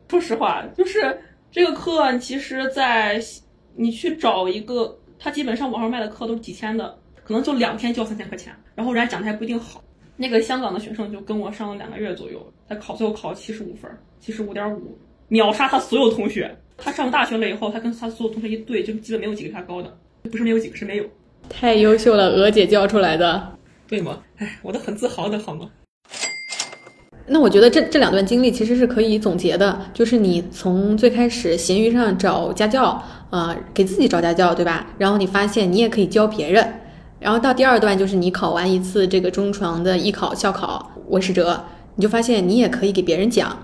[0.09, 1.15] 说实话，就是
[1.51, 3.21] 这个课，其实，在
[3.75, 9.83] 你去找一个，他基本上网上卖的课都是几千的，可能就两天就要三千块钱，然后人家讲的还不一定好。
[10.17, 14.97] 那个香港的学生就跟我上了两个月左右，他考最后考了七十五分，七十五点五。
[15.27, 16.53] 秒杀他所有同学。
[16.83, 21.05] 他上大学了以后，他跟他所有同学一对，就基本没有几个比他高的，不是没有几个，是没有。
[21.47, 23.55] 太优秀了，娥姐教出来的，
[23.87, 24.17] 对吗？
[24.37, 25.69] 哎，我都很自豪的，好吗？
[27.27, 34.87] 那我觉得这这两段经历其实是可以总结的，就是你从最开始闲鱼上找家教，呃，给自己找家教，对吧？
[34.97, 36.81] 然后你发现你也可以教别人，
[37.19, 41.63] 然后到第二段就是你考完一次这个中传的艺考、校考、文史哲，
[41.95, 43.57] 你就发现你也可以给别人讲。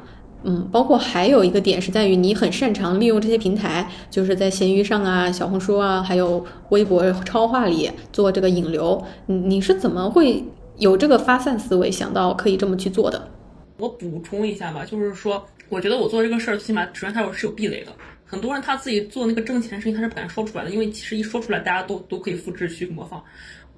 [0.49, 9.03] 嗯，包括还有一个点是在于你很擅长利用这些平台，就是在闲鱼上啊、小红书啊，还有微博超话里做这个引流。
[9.25, 10.41] 你你是怎么会
[10.77, 13.29] 有这个发散思维，想到可以这么去做的？
[13.77, 17.91] 我补充一下吧，就是说，我觉得我做这个事儿，起码首先它有是有壁垒的。
[18.23, 23.21] 很多人他自己做那个挣钱的事情，他是不敢说出来的，因为其实一说出来，大家都都可以复制去模仿。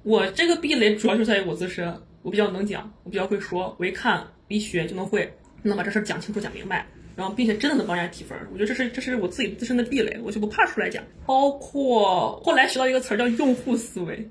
[0.04, 5.28] 我这个壁垒主要就在于我自身，我比较能讲，我比较会说，我一看一学就能会。
[5.62, 11.02] 能把这事讲清楚、讲明白，然后并且真的能帮人家提分，我觉得这是这是我自己自身的壁垒，我就不怕出来讲。
[11.26, 14.28] 包括后来学到一个词儿叫用户思维，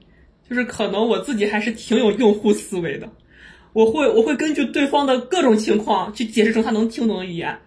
[0.50, 3.08] 就是可能我自己还是挺有用户思维的，
[3.74, 7.58] 我会我会根据对方的各种情况去解释成他能听懂的语言。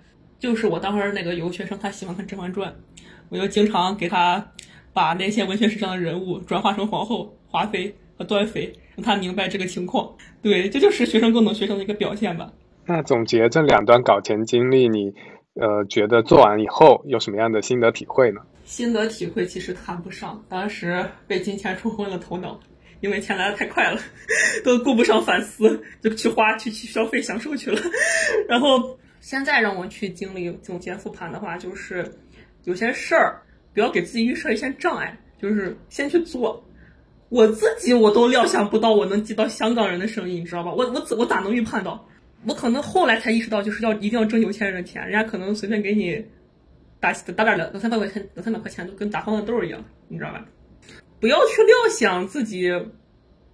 [0.41, 2.69] 就是我当时那个有个学生，他喜欢看《甄嬛传》，
[3.29, 4.45] 我就经常给他
[4.93, 10.13] 把那些文学史上的人物转化成皇后、华妃和端妃，让他明白这个情况。
[10.43, 12.53] 对，这就是学生更懂学生的一个表现吧。
[12.87, 15.13] 那总结这两段搞钱经历，你
[15.55, 18.41] 呃觉得做完以后有什么样的心得体会呢？
[18.65, 22.59] 心得体会其实谈不上，当时被金钱冲昏了头脑，
[23.01, 24.01] 因为钱来的太快了，
[24.65, 27.81] 都顾不上反思，就去花去去消费享受去了。
[28.49, 32.05] 然后现在让我去经历总结复盘的话，就是
[32.65, 33.41] 有些事儿
[33.75, 36.63] 不要给自己预设一些障碍，就是先去做。
[37.29, 40.73] 我自己我都料想不到我能接到香港人的生意，你知道吧？
[40.73, 42.07] 我我我咋能预判到？
[42.45, 46.25] 我可能后来才意识到，就是要一定要挣有钱人的钱，人家可能随便给你
[46.99, 50.45] 打打点两两三百块钱，两三百块钱都跟打黄豆一样，你知道吧？
[51.21, 52.69] 不要去料想自己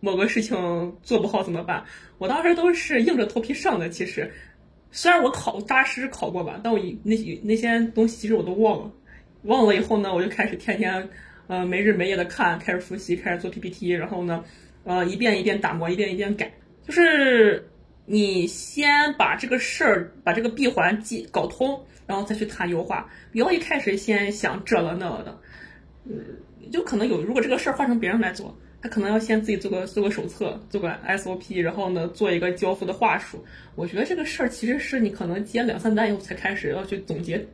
[0.00, 1.84] 某个事情做不好怎么办。
[2.16, 4.30] 我当时都是硬着头皮上的，其实
[4.90, 8.90] 虽然我考扎实考过吧，但我那些那些东西其实我都忘了。
[9.42, 11.06] 忘了以后呢，我就开始天天
[11.46, 14.42] 呃没日没夜的看，开始复习，开始做 PPT，然后呢
[14.84, 16.50] 呃一遍一遍打磨，一遍一遍改，
[16.86, 17.68] 就是。
[18.10, 23.06] 你先把这个事儿，把这个闭环记搞通，然后再去谈优化。
[23.30, 25.38] 不要一开始先想这了那了的，
[26.06, 26.14] 嗯，
[26.72, 33.44] 就可能有，如果这个事儿换成别人来做，他可能要先自己做个做个手册，做个 SOP，然后呢做一个交付的话术。
[33.74, 37.46] 我觉得这个事儿其实是你可能接两三单以后才开始要去总结、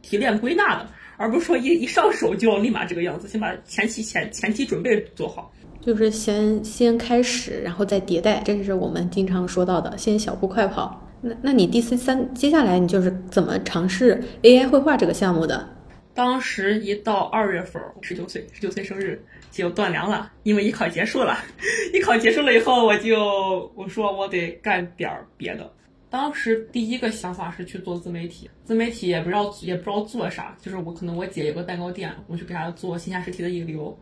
[0.00, 5.52] 提炼、归纳的，而不是说一一上手就要立马这个样子，先把前期前前期准备做好。
[5.80, 11.02] 就是先先开始，然后再迭代，这是我们经常说到的，先小步快跑。
[11.20, 15.68] 那那你第四三，接下来你就是怎么尝试 AI 绘画这个项目的？
[16.14, 21.38] 当时一到二月份，十九岁，十九岁生日就断粮了，因为艺考结束了。
[21.94, 25.72] 艺考结束了以后，我就我说我得干点别的。
[26.10, 33.96] 当时第一个想法是去做自媒体，自媒体也不知道也不知道做啥，就是我可能我姐有个蛋糕店，我去给她做线下实体的引流。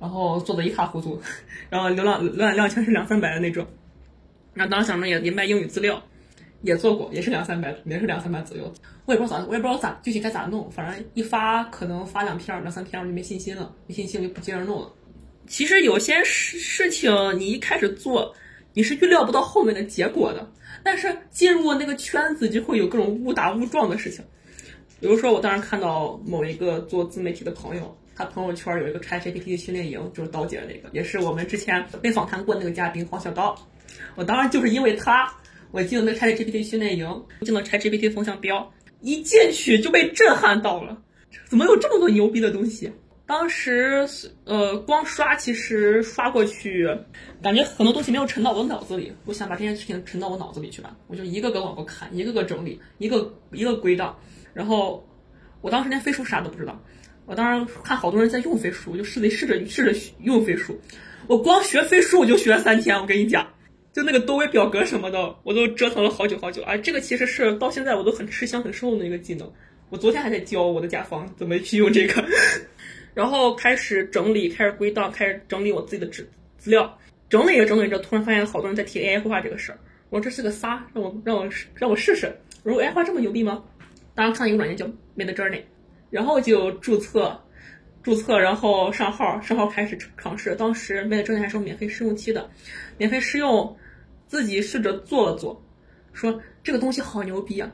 [0.00, 1.20] 然后做的一塌糊涂，
[1.68, 3.66] 然后浏览浏览量全是两三百的那种，
[4.54, 6.02] 然后当时想着也也卖英语资料，
[6.62, 8.72] 也做过，也是两三百，也是两三百左右。
[9.04, 14.90] 我也不知道咋，我也不知道咋具体该咋弄，反正一发可能发两篇两三篇我就没信心了，没信心我就不接着弄了。
[15.46, 18.34] 其实有些事事情你一开始做，
[18.72, 20.50] 你是预料不到后面的结果的，
[20.82, 24.24] 但是进入那个圈子就会有各种误打误撞的事情。
[24.98, 27.96] 比如说我当时看到某一个做自媒体的朋友。
[28.20, 33.56] 他朋友圈有一个 ChatGPT 的训练营，就是刀姐那个，也是我们之前被访谈过那个嘉宾黄小刀。
[34.14, 35.32] 我当时就是因为他，
[35.70, 41.00] 我进了那 ChatGPT 训练营，进了 ChatGPT 风向标，一进去就被震撼到了，
[41.48, 42.92] 怎么有这么多牛逼的东西？
[43.24, 44.06] 当时
[44.44, 46.86] 呃，光刷其实刷过去，
[47.42, 49.10] 感觉很多东西没有沉到我脑子里。
[49.24, 54.14] 我想把这件事情沉到我脑子里去吧，我就一个个往过看，一个个整理，一个一个归档。
[54.52, 55.08] 然后
[55.62, 56.78] 我当时连飞书啥都不知道。
[57.30, 60.76] 我当时看好多人在用飞书，我就试着试着试着用飞书。
[61.28, 63.46] 我光学飞书我就学了三天，我跟你讲，
[63.92, 66.60] 就那个多维表格什么的，我都折腾了好久好久。
[66.64, 69.48] 啊，这个其实是到现在我都很吃香很受用的一个技能。
[69.90, 72.24] 我昨天还在教我的甲方怎么去用这个，
[73.14, 76.98] 然后开始整理，开始归档，开始整理我自己的资资料。
[77.28, 79.78] 整理着整理着，突然发现好多人在提 AI 绘画这个事儿。
[80.08, 82.36] 我说这是个仨，让我让我让我试试。
[82.64, 83.62] 我说 AI 画这么牛逼吗？
[84.16, 84.84] 当时看到一个软件叫
[85.16, 85.62] Mid Journey。
[86.10, 87.40] 然后就注册，
[88.02, 90.54] 注册，然后上号，上号开始尝试。
[90.56, 92.50] 当时为了挣钱还是有免费试用期的，
[92.98, 93.76] 免费试用，
[94.26, 95.64] 自己试着做了做，
[96.12, 97.70] 说这个东西好牛逼啊！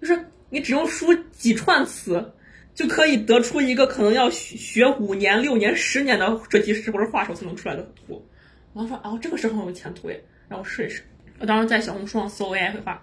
[0.00, 2.32] 就是你只用输几串词，
[2.74, 8.24] 就可以得出一个可能要学五年、六年、十年的设计师或者画手才能出来的图。
[8.72, 11.02] 我说啊，这个是很有前途诶，让我试一试。
[11.38, 13.02] 我当时在小红书上搜 AI 绘画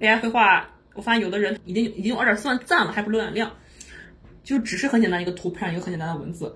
[0.00, 3.50] ，AI 绘画，我发现有的人已经已经有二点四万赞了，还不浏览量。
[4.50, 6.52] 就只是很简单一个图片，一个很简单的文字，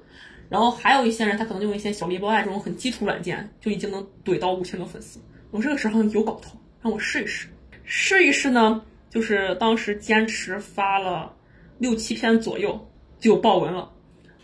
[0.48, 5.20] 然后还有一些人，他可能用一些小米包爱这种很基础软件，就已经能怼到五千多粉丝。
[5.52, 7.46] 我这个时候有搞头，让我试一试，
[7.84, 11.32] 试一试呢，就是当时坚持发了
[11.78, 12.84] 六七篇左右
[13.20, 13.88] 就爆文了，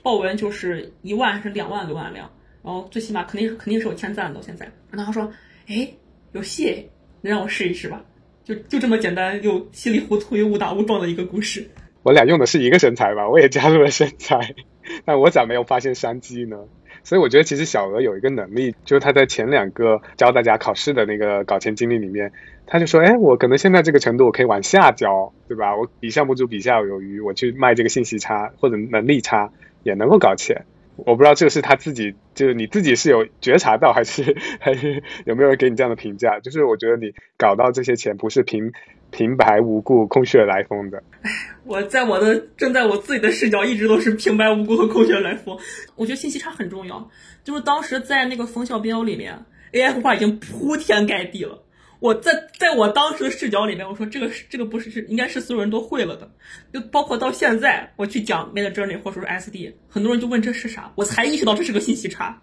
[0.00, 2.30] 爆文就是一万还是两万浏览量，
[2.62, 4.70] 然后最起码肯定肯定是有千赞到现在。
[4.92, 5.28] 然后他说，
[5.66, 5.92] 哎，
[6.30, 6.88] 有戏，
[7.20, 8.00] 能让我试一试吧？
[8.44, 11.68] 就就这么简单又稀里糊涂又误打误撞的一个故事。
[12.02, 14.54] 我俩用的是一个身材吧， 我也加入了身材，
[15.04, 16.56] 但我咋没有发现商机呢？
[17.02, 22.30] 所以我觉得其实小鹅有一个能力，就是他在前两个教大家考试的那个搞钱经历里面，
[22.66, 25.74] 他就说，哎，我可能现在这个程度我可以往下教，对吧？
[25.76, 29.50] 我比上不足，比下有余，我去卖这个信息差或者能力差
[29.82, 30.66] 也能够搞钱。
[30.96, 36.38] 我不知道这个是他自己，就是你自己是有觉察到，还是 还是有没有人给你这样的评价？
[36.40, 38.72] 就是我觉得你搞到这些钱不是凭。
[39.10, 41.02] 平白无故、空穴来风的。
[41.22, 41.30] 唉，
[41.64, 45.58] 我在我的站在我自己的视角，一直都是平白无故和空穴来风。
[45.96, 47.10] 我觉得信息差很重要。
[47.44, 51.62] 就是当时在那个冯小标里面，AI 绘画已经铺天盖地了。
[51.98, 56.30] 我在在我当时的视角里面，我说这个是这个不是是应该是所有人都会了的。
[56.72, 62.40] 就包括到现在，我去讲 Mid Journey 或者说 SD，很多人就问这是啥，我才意识到这是个信息差。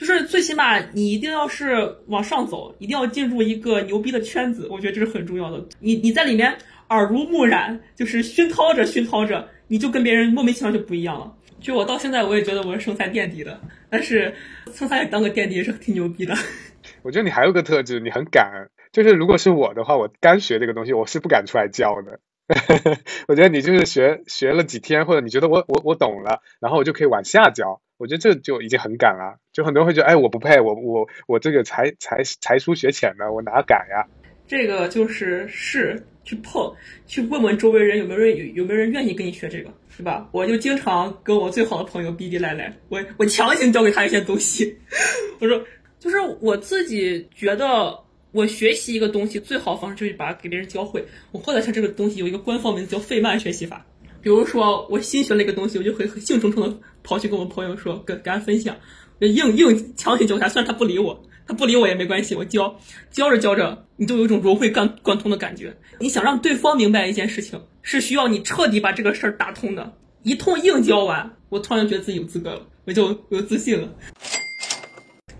[0.00, 5.62] 就是最起码你一定要是往上走，一定要进入一个牛逼的圈子，我觉得这是很重要的。
[5.78, 6.56] 你你在里面
[6.88, 11.30] 耳濡目染，就是熏陶着熏陶着，你就跟别人莫名其妙就不一样了。
[11.60, 13.60] 就我到现在我也觉得我是生财垫底的，
[13.90, 14.34] 但是
[14.72, 16.34] 生财当个垫底也是挺牛逼的。
[17.04, 22.20] 我觉得你还有个特质，你很敢，就是如果是我的话，我刚学这个东西，我是不敢出来教的。
[23.28, 27.82] 我觉得你就是学学了几天，或者你觉得我我我懂了，然后我就可以往下教。
[28.00, 29.36] 我觉得这就已经很敢了。
[29.52, 34.08] 就很多人会觉得，哎，我不配，我我我这个才才才疏学浅呢，我哪敢呀？
[34.48, 36.74] 这个就是试去碰，
[37.06, 40.26] 去问问周围人有没有人有有没有人愿意跟你学这个，是吧？
[40.32, 44.74] 我就经常跟我最好的朋友逼逼赖赖，我我强行教给他一些东西。
[45.38, 45.62] 我说，
[45.98, 47.96] 就是我自己觉得，
[48.32, 51.04] 我学习一个东西最好的方式就是把它给别人教会。
[51.32, 53.84] 我后来看这个东西有一个官方名字叫费曼学习法。
[54.22, 58.76] 比如说我新学了一个东西，我就会兴冲冲的跑去跟我朋友说，跟跟他分享，
[59.20, 61.22] 硬硬强行教他，虽然他不理我。
[61.46, 62.76] 他不理我也没关系，我教
[63.10, 65.76] 教着教着，你就有种融会贯贯通的感觉。
[65.98, 69.92] 你想让对方明白一件事情，是需要你彻底把这个事儿打通的。
[70.22, 73.88] 一通硬教完，我突然觉得自己有资格了，我就有自信了。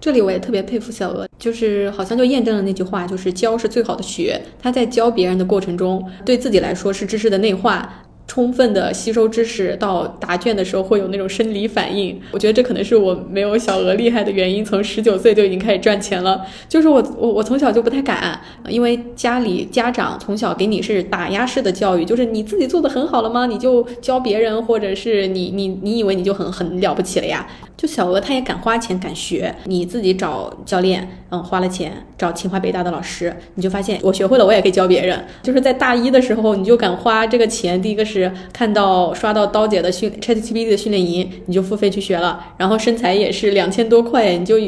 [0.01, 4.41] 这里我也特别佩服小鹅，就是好像就验证了那句话，就是教是最好的学。
[4.61, 8.03] 他在教别人的过程中，对自己来说是知识的内化。
[8.31, 12.17] 充分的吸收知识，到答卷的时候会有那种生理反应。
[12.31, 14.65] 我觉得这可能是我没有小额厉害的原因。
[14.65, 23.47] 从十九岁就已经开始赚钱了，就是我我我从小就不太敢，因为家里家长从小给你是打压式的教育，就是你自己做的很好了吗？
[23.47, 27.45] 你就教别人，或者是你你你以为你就很很了不起了呀？
[27.81, 35.25] 就小鹅他也敢花钱敢学，你自己找教练，嗯，花了钱找清华北大的老师，你就发现我学会了，我也可以教别人。
[35.43, 38.31] 就是在大一的时候，你就敢花这个钱，第一个是。
[38.53, 44.59] 看到刷到刀姐的训 ChatGPT 的训练营，你就付费去学了，然后身材也是两千多块，你就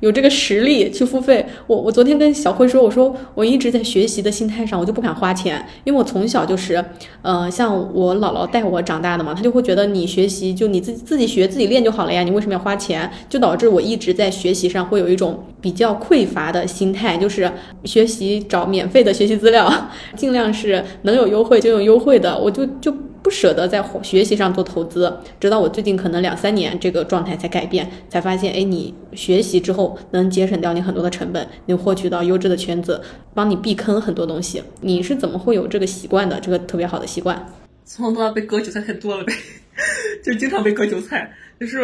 [0.00, 1.44] 有这个实力去付费。
[1.66, 6.84] 我我昨天跟小辉说，我说我一直在学习的心态上，我就不敢花钱，因为我从小就是，
[7.22, 13.10] 呃，像我姥姥带我长大的嘛，他就会觉得你学习就你自己自己学自己练就好了呀，你为什么要花钱？
[13.28, 17.50] 就导致我一直在学习上会有一种比较匮乏的心态，就是
[17.84, 19.70] 学习找免费的学习资料，
[20.16, 22.94] 尽量是能有优惠就用优惠的，我就就。
[23.22, 33.00] 不舍得在学习上做投资，直到我最近可能两三年这个状态才改变，才发现，哎，你学习之后能节省掉你很多的成本，能获取到优质的圈子，
[33.34, 34.62] 帮你避坑很多东西。
[34.80, 36.40] 你是怎么会有这个习惯的？
[36.40, 37.46] 这个特别好的习惯？
[37.84, 39.32] 从小到大被割韭菜太多了呗，
[40.24, 41.30] 就经常被割韭菜。
[41.58, 41.78] 就是，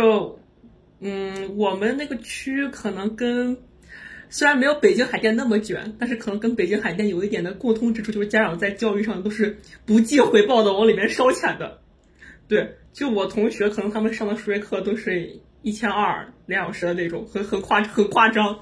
[1.01, 3.57] 嗯，我们那个区可能跟。
[4.29, 11.79] 虽然没有北京海淀那么卷，但是可能跟北京海淀有一点的共通之处，就是家长在教育上都是不计回报的往里面烧钱的。
[12.49, 18.59] 对，就我同学，可能他们上的数学课都是一千二两小时的那种，很很夸很夸张。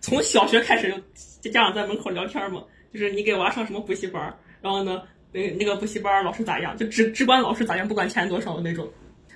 [0.00, 1.02] 从小学开始
[1.40, 8.90] 就家长在门口聊天嘛，就是你给娃上什么补习班，然后呢，那那个补习班老师咋样，就只只管老师咋样，不管钱多少的那种。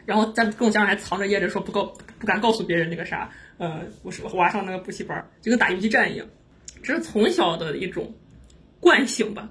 [0.04, 1.84] 然后在跟我家长还藏着掖着说不告
[2.18, 3.30] 不敢告诉别人那个啥。
[3.58, 6.26] 呃，我是我娃上那个补习班，就跟打游击战一样，
[6.82, 8.14] 这是从小的一种
[8.80, 9.48] 惯性吧。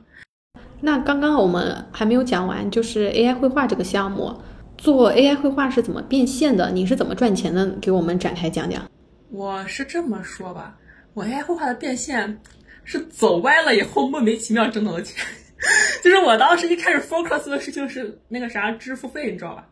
[0.79, 4.33] 那刚刚我们还没有讲完，就是 AI 绘画这个项目，
[4.77, 6.71] 做 AI 绘画是怎么变现的？
[6.71, 7.67] 你是怎么赚钱的？
[7.81, 8.89] 给我们展开讲讲。
[9.29, 10.77] 我是这么说吧，
[11.13, 12.39] 我 AI 绘画的变现
[12.85, 15.21] 是走歪了以后莫名其妙挣到的钱。
[16.01, 19.67] 就是我当时一开始 focus 的事情是那个啥支付费，你知道吧？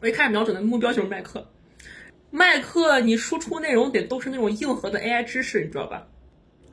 [0.00, 1.48] 我一开始瞄准的目标就是卖课。
[2.34, 6.08] 麦克，你输出内容得都是那种硬核的 AI 知识，你知道吧？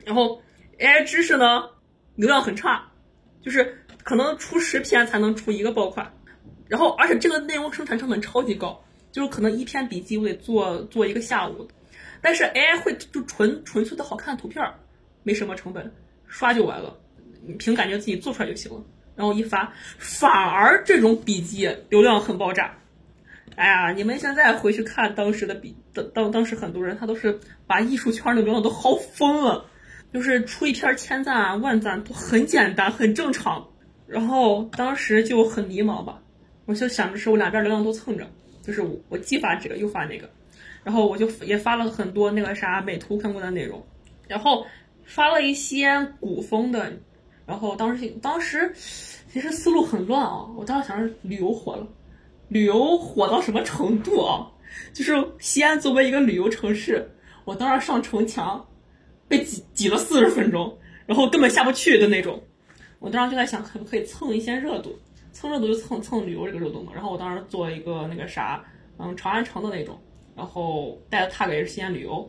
[0.06, 0.40] 然后
[0.78, 1.68] AI 知识呢，
[2.14, 2.90] 流量很差，
[3.42, 6.10] 就是可能出十篇才能出一个爆款。
[6.66, 11.68] 然后，而且这个内容生产成本超级高，就是可能一篇笔记我得做做一个下午。
[12.22, 14.64] 但是 AI 会就纯纯粹的好看图片，
[15.24, 15.92] 没什么成本，
[16.26, 16.96] 刷就完了，
[17.58, 18.82] 凭感觉自己做出来就行了。
[19.14, 22.78] 然后一发，反而这种笔记流量很爆炸。
[23.56, 29.64] 哎呀，你们现在回去看当时的比当当当时很多人他都是把艺术圈的流量都薅疯了，
[30.14, 33.68] 就是出一篇千赞啊万赞都很简单很正常，
[34.06, 36.22] 然后当时就很迷茫吧，
[36.64, 38.26] 我就想着是我两边流量都蹭着，
[38.62, 40.30] 就是我我既发这个又发那个，
[40.82, 43.84] 然后我就也发了很多那个啥美图相关的内容，
[44.26, 44.64] 然后
[45.04, 46.90] 发了一些古风的，
[47.46, 48.72] 然后当时当时
[49.30, 51.86] 其实思路很乱啊，我当时想着旅游火了。
[52.50, 54.46] 旅游火到什么程度啊？
[54.92, 57.08] 就是西安作为一个旅游城市，
[57.44, 58.68] 我当时上城墙
[59.28, 60.76] 被挤挤了四十分钟，
[61.06, 62.42] 然后根本下不去的那种。
[62.98, 64.98] 我当时就在想，可不可以蹭一些热度？
[65.32, 66.90] 蹭热度就蹭蹭旅游这个热度嘛。
[66.92, 68.64] 然后我当时做了一个那个啥，
[68.98, 69.96] 嗯，长安城的那种，
[70.36, 72.28] 然后带的 tag 也是西安旅游，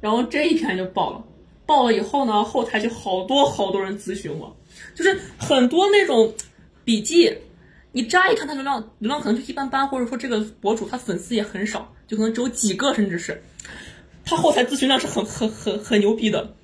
[0.00, 1.22] 然后这一篇就爆了。
[1.66, 4.56] 爆了以后呢，后台就好多好多人咨询我，
[4.94, 6.32] 就是很多那种
[6.84, 7.36] 笔记。
[7.92, 13.42] 你乍一看他流量，流量可能就一般般，或者说这个博主他粉丝也很少，就可能只有几个，甚至是
[14.24, 16.54] 他后台咨询量是很很很很牛逼的。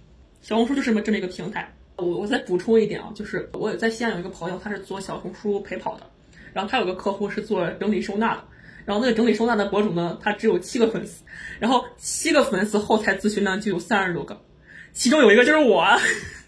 [0.42, 6.02] 小红书就是这么这么一个平台，我我再补充一点啊，就是我在西安有一个朋友，他是做小红书陪跑的，
[6.52, 8.44] 然后他有个客户是做整理收纳的，
[8.84, 11.24] 然后那个整理收纳的博主呢，他只有七个粉丝，
[11.58, 14.38] 然后七个粉丝后台咨询量就有三十多个，
[14.92, 15.86] 其中有一个就是我，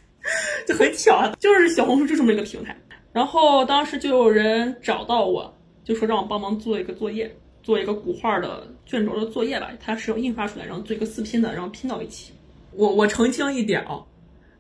[0.69, 2.77] 就很巧啊，就是小红书就这么一个平台。
[3.17, 5.51] 然后当时就有人找到我，
[5.83, 12.35] 就说让我帮忙做一个作业，做一个古画的卷轴的作业吧，它是要印发出来，然后做一个四拼的，然后拼到一起。
[12.73, 14.05] 我我澄清一点啊，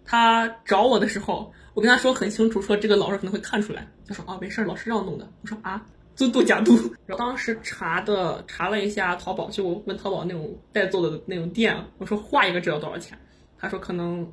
[0.07, 3.86] 他找我的时候，我跟他说很清楚，说这个老师可能会看出来。
[4.09, 5.30] 他说啊，没事，老师让弄的。
[5.42, 5.84] 我说啊，
[6.14, 6.72] 尊度假度。
[7.04, 13.18] 然后当时查的查了一下淘宝，就问淘宝那种代做的那种店，我说画一个这要多少钱？
[13.59, 14.26] 他说可能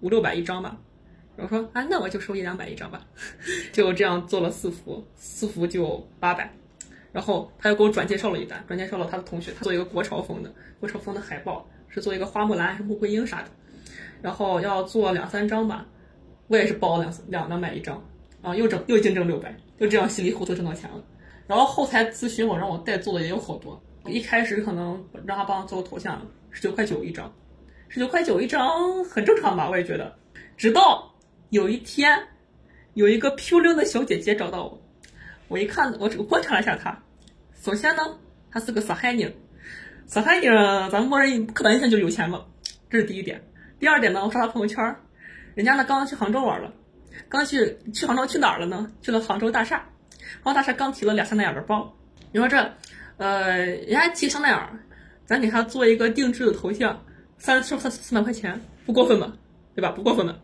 [0.00, 0.76] 五六百一张吧。
[1.42, 3.04] 我说啊，那我就收一两百一张吧。
[3.72, 6.52] 就这样做了四幅，四幅就八百。
[7.12, 13.48] 然后他又给我转介绍了一单，转介绍了他的同学，他做一个国潮风的国潮风的海报，是做一个花木兰还是穆桂英啥的。
[14.22, 15.86] 然后要做两三张吧，
[16.46, 18.00] 我也是包两两两百一张，
[18.42, 21.02] 啊，又挣又净挣六百，就这样稀里糊涂挣到钱了。
[21.48, 27.32] 然后后台咨询我让我代做的也有好多，一开始可能让他帮我做个头像，十九块九一张，
[27.88, 30.14] 十九块九一张很正常吧，我也觉得。
[30.56, 31.09] 直到
[31.50, 32.28] 有一天，
[32.94, 34.80] 有一个漂亮的小姐姐找到我，
[35.48, 37.02] 我一看，我我观察了一下她，
[37.60, 38.02] 首先呢，
[38.52, 39.34] 她是个上海人，
[40.06, 42.44] 上海人咱默认刻板印象就是有钱嘛，
[42.88, 43.42] 这是第一点。
[43.80, 44.94] 第二点呢，我刷她朋友圈，
[45.56, 46.72] 人家呢刚刚去杭州玩了，
[47.28, 48.92] 刚去去杭州去哪儿了呢？
[49.02, 49.88] 去了杭州大厦，
[50.44, 51.96] 杭州大厦刚提了俩香奈儿的包。
[52.30, 52.74] 你说这，
[53.16, 54.78] 呃，人家提香奈儿，
[55.26, 57.04] 咱给他做一个定制的头像，
[57.38, 59.32] 三四三四百块钱，不过分吧？
[59.74, 59.90] 对吧？
[59.90, 60.38] 不过分吧？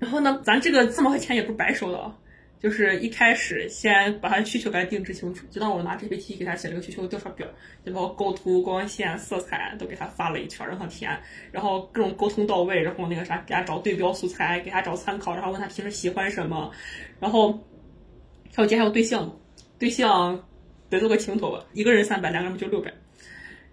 [0.00, 2.16] 然后呢，咱这个这么块钱也不是白收的啊。
[2.58, 7.46] 就是一开始先把他的需求给他定制清楚，就当我拿 GPT 给他写了个需求调查表，
[7.82, 11.18] 就包括构图、光线、色彩都给他发了一圈让他填，
[11.50, 16.70] 然后各种沟通到位，然后那个啥给他找对标素材，给他找参考，然后问他平时喜欢什么，
[17.18, 17.50] 然后
[18.54, 19.40] 还有接下来对象，
[19.78, 20.46] 对象
[20.90, 22.92] 得做个情头吧，一个人三百，两个人不就六百，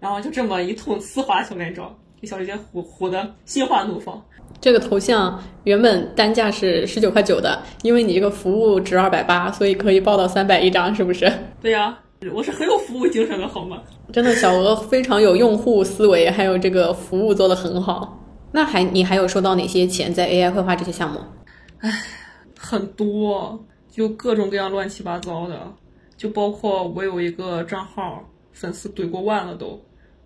[0.00, 4.22] 然后就这么一通丝滑小连招，给小姐姐唬唬的心花怒放。
[4.60, 11.30] 这个头像原本单价是十九块九的，因为你这个服务值二百八，所以可以报到三百一张，是不是？
[11.62, 11.96] 对呀、
[12.34, 13.80] 我是很有服务精神的，好吗？
[14.12, 18.18] 真的，小鹅非常有用户思维，还有这个服务做得很好。
[18.50, 21.20] 那还你还有收到哪些钱在 AI 绘画这些项目？
[21.80, 22.02] 唉
[22.58, 25.60] 很多，就各种各样乱七八糟的，
[26.16, 29.80] 就包括我有一个账号，粉丝怼过万了都，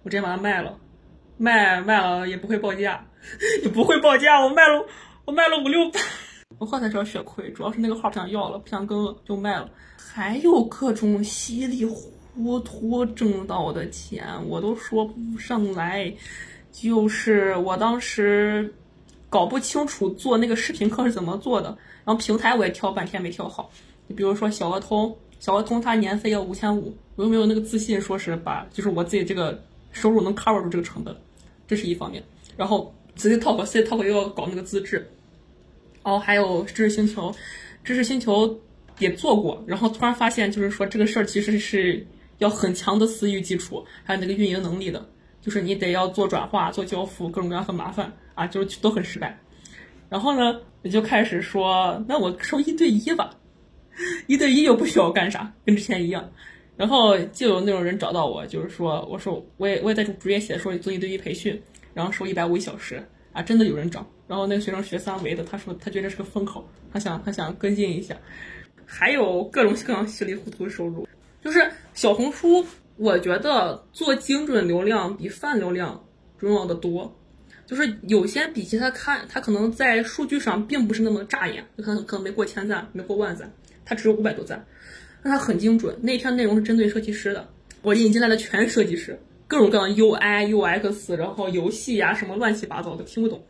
[0.05, 0.73] 我直接把它卖了，
[1.43, 3.05] 卖卖了也不会报价，
[3.65, 4.87] 也不会报价，我卖了
[5.25, 5.99] 我卖了五六百，
[6.59, 16.15] 我后来才知道血亏，主要是那个号不想要了，不想更了就卖了，还有各种稀里糊涂挣到的钱，我都说不上来，
[16.71, 18.73] 就是我当时。
[19.33, 21.69] 搞不清楚做那个视频课是怎么做的，
[22.05, 23.71] 然后平台我也挑半天没挑好。
[24.07, 29.59] 你比如说小额通，小额通它年费要五千五，我又没有那个自信说是把就是我自己这个
[29.91, 31.17] 收入能 cover 住这个成本，
[31.73, 32.23] 这是一方面。
[32.55, 34.97] 然后 C Talk C Talk 又要搞那个资质，
[36.03, 37.35] 然后还有知识星球，
[37.83, 38.61] 知识星球
[38.99, 42.07] 也做过，然后突然发现就是说这个事儿其实是
[42.37, 45.09] 要很强的私域基础，还有那个运营能力的，
[45.41, 48.13] 就是你得要做转化、做交付，各种各样很麻烦。
[48.35, 49.39] 啊，就是都很失败，
[50.09, 53.29] 然后呢，我就开始说，那我收一对一吧，
[54.27, 56.27] 一对一又不需要干啥，跟之前一样。
[56.77, 61.61] 然后就有那种人找到我，就是说，我说我也我也在主页写说做一对一培训，
[61.95, 63.03] 然后收一百五一小时
[63.33, 64.07] 啊，真的有人找。
[64.27, 68.17] 然后那个学生学三维的，他说他觉得是个风口，他想他想跟进一下。
[68.87, 71.09] 还有各种各样稀里糊涂的收入，
[71.43, 72.65] 就是小红书，
[72.97, 76.05] 我觉得做精准流量比泛流量
[76.39, 77.15] 重要的多。
[77.65, 83.51] 就是有些比起他看，他可能在数据上并不是那么扎眼，就可能可能没过千赞，没过万赞，
[83.85, 84.63] 他只有五百多赞，
[85.23, 85.97] 但他很精准。
[86.03, 87.49] 那天内容是针对设计师的，
[87.83, 93.43] 我引进来的全设计师，各种各样 UI、UX，然后游戏呀、什么乱七八糟的听不懂，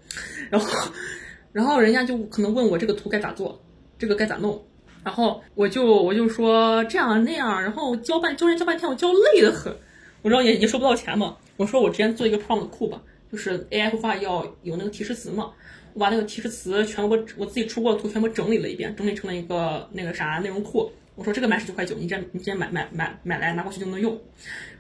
[0.51, 0.93] 然后
[1.53, 3.61] 然后人家就可能问我这个图该咋做，
[3.99, 4.63] 这个该咋弄，
[5.03, 9.75] 然后我就我就说这样那样，然后教半教人教半天，我教累得很，
[10.23, 13.03] 我知道也也收不到钱嘛，我说我直接做一个 prompt 库吧。
[13.31, 15.51] 就是 AI 绘画要有那个提示词嘛，
[15.95, 20.93] 我把那个提示词全部我自己出过的图全部整理了一遍，整理成了一个那个啥内容库。
[21.15, 24.19] 我说这个卖十九块九，你直接你直接买买买买来拿过去就能用。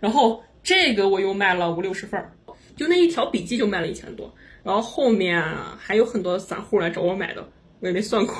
[0.01, 2.33] 然后这个我又卖了五六十份儿，
[2.77, 4.33] 就那一条笔记就卖了一千多。
[4.63, 5.43] 然后后面
[5.79, 7.47] 还有很多散户来找我买的，
[7.81, 8.35] 我也没算过。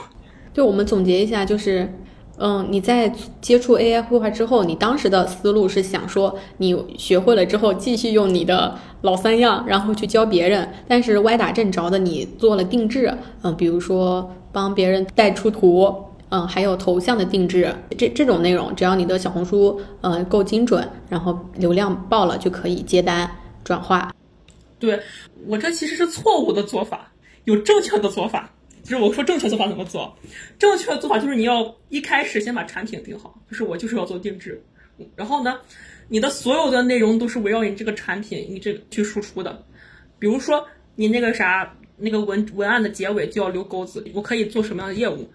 [0.53, 1.93] 就我们总结一下，就是。
[2.39, 3.13] 嗯，你在
[3.43, 10.67] 接触 AI 绘画之后，你当时的思路是想说，你学会了之后继续用你的老三样，然后去教别人。
[10.89, 15.95] 但是歪打正着的，你做了定制，嗯，比如说帮别人带出图，
[16.35, 23.31] 嗯，还有头像的定制，这这种内容，只要你的小红书呃够精准，然后流量爆了，就可以接单
[23.63, 24.15] 转化。
[24.79, 24.99] 对
[25.47, 27.13] 我这其实是错误的做法，
[27.45, 28.51] 有正确的做法。
[28.83, 30.11] 就是我说正确做法怎么做？
[30.59, 34.59] 正确的做法就是你要一开始先把产品定好，就是我就是要做定制，
[35.15, 35.59] 然后呢，
[36.09, 39.63] 你的所有的内容都是围绕你这个产品你这去输出的。
[40.19, 45.29] 比如说你那个啥那个文文案的结尾就要留钩子，我可以做什么样的业务？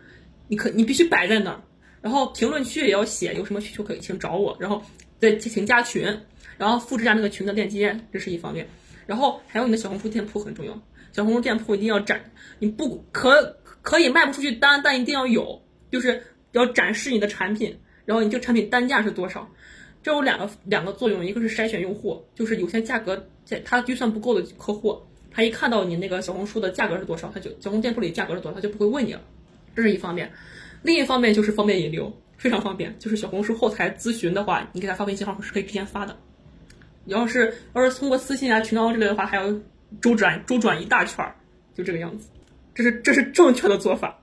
[0.47, 1.61] 你可你必须摆在那儿，
[2.01, 4.81] 然后评论区也要写有什么需求可以请找我，然后
[5.19, 6.03] 再请加群，
[6.57, 8.67] 然后复制下那个群的链接，这是一方面。
[9.05, 10.81] 然后还有你的小红书店铺很重要。
[11.13, 12.21] 小红书店铺一定要展，
[12.59, 16.21] 你不可可以卖不出去单，但一定要有，就是
[16.51, 17.75] 要展示你的产品，
[18.05, 19.49] 然后你这个产品单价是多少，
[20.03, 29.21] 这有两个两个作用，一个是筛选用户，就是有些价格在他预算不够的客户，他一看到你那个小红书的价格是多少，他就小红店铺里价格是多少，他就不会问你了，
[29.77, 30.29] 这是一方面，
[30.81, 36.13] 另一方面就是方便引流，非常方便，就是小红书后台咨询的话，你给他发微信号是可以直接发的，
[37.05, 39.43] 你要是要是通过私信啊群聊之类的话，还要。
[40.01, 41.33] 周转周转一大圈儿，
[41.73, 42.27] 就这个样子，
[42.75, 44.13] 这是这是正确的做法，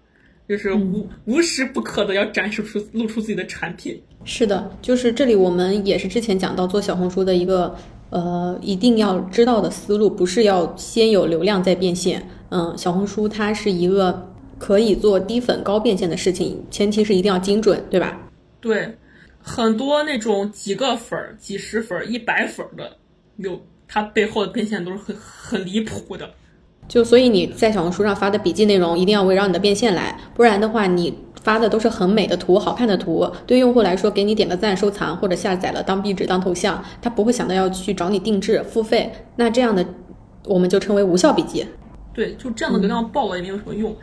[0.46, 3.98] 就是无无时不刻的要展示出露出自己的产品。
[4.26, 7.74] 是的，就是这里我们也是之前讲到做小红书的一个
[8.10, 12.28] 呃一定要知道的思路，不是要先有流量再变现。
[12.50, 14.33] 嗯，小红书它是一个
[14.64, 18.18] 可以做低粉高变现的事情，前提是一定要精准，对吧？
[18.62, 18.96] 对，
[19.42, 22.96] 很多那种几个粉儿、几十粉儿、一百粉儿的
[23.36, 23.60] 有。
[23.86, 26.30] 它背后的变现都是很很离谱的，
[26.88, 39.86] 就所以你在小红书上发的笔记内容一定要围绕你的变现来，不然的话你发的都是很美的图、好看的图，对用户来说给你点个赞、收藏或者下载了当壁纸、当头像，他不会想到要去找你定制付费，那这样的
[40.46, 41.66] 我们就称为无效笔记。
[42.14, 43.94] 对，就这样的流量爆了也没有什么用。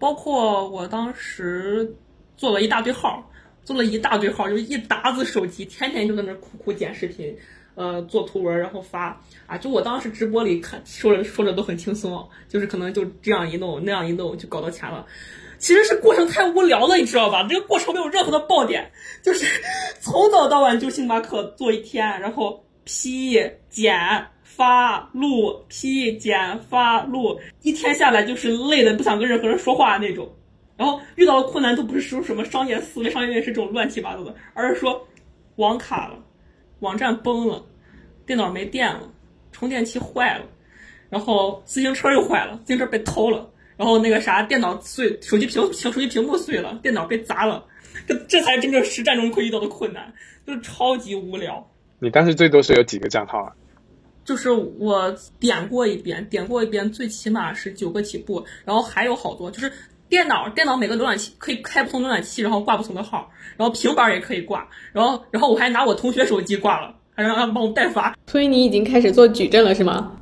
[0.00, 1.94] 包括我当时
[2.36, 3.30] 做了一大堆号，
[3.62, 7.36] 做了一大堆号，就一沓子手机，天天就在那苦苦剪视频。
[7.76, 15.06] 呃，做图文然后发啊，就我当时直播里看说着说着都很轻松，就是可能就这样一弄那样一弄就搞到钱了。
[15.58, 17.46] 其实是过程太无聊了，你知道吧？
[17.48, 18.90] 这个过程没有任何的爆点，
[19.22, 19.46] 就是
[20.00, 23.40] 从早到晚就星巴克做一天，然后 P
[23.70, 24.26] 剪
[24.60, 30.30] 发录 P 剪发录，一天下来就是累的不想跟任何人说话那种。
[30.76, 35.02] 然后遇到的困难都不是说什么商业思维、商业认识这种乱七八糟的，而是说
[35.56, 36.18] 网卡了，
[36.80, 37.64] 网站崩了。
[38.26, 39.10] 电脑没电了，
[39.50, 40.44] 充电器坏了，
[41.08, 47.64] 然后自行车又坏了，自行车被偷了，然后那个啥，电脑碎，手机屏屏手机屏幕碎了，电脑被砸了，
[48.06, 50.12] 这这才真正实战中会遇到的困难，
[50.46, 51.66] 就是超级无聊。
[51.98, 53.52] 你当时最多是有几个账号啊？
[54.24, 59.72] 就是我点过一遍，点过一遍，最起码是九个起步，然后还有好多，就是
[60.08, 66.96] 电脑电脑每个浏览器可以开不同浏览器，然后挂不同的号，然后平板也可以挂，然后然后我还拿我同学手机挂了。
[67.12, 70.16] 还让他帮我代发，所以你已经开始做矩阵了是吗？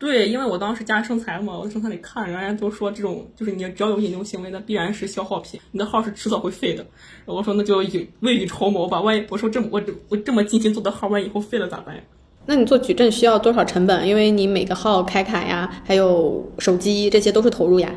[0.00, 6.84] 对，因为我当时加生财嘛，我在生财里看，人家都说这种就是你只要有引流行为，那必然是消耗品，你的号是迟早会废的。
[7.24, 12.02] 我说那就未雨绸缪吧，万一我说这么我我这么尽心做的号，万一以后废了咋办呀？
[12.46, 14.08] 那你做矩阵需要多少成本？
[14.08, 17.94] 因为你每个号开卡呀，还有手机这些都是投入呀。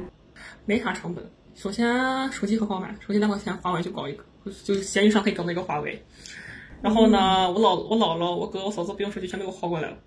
[0.65, 1.23] 没啥成本，
[1.55, 4.23] 首先手机很好买，手机两块钱华为就搞一个，
[4.63, 5.99] 就闲鱼上可以搞到一个华为。
[6.81, 9.97] 然后呢，我姥我姥姥、我哥、我嫂子不用手机，全给我薅过来了。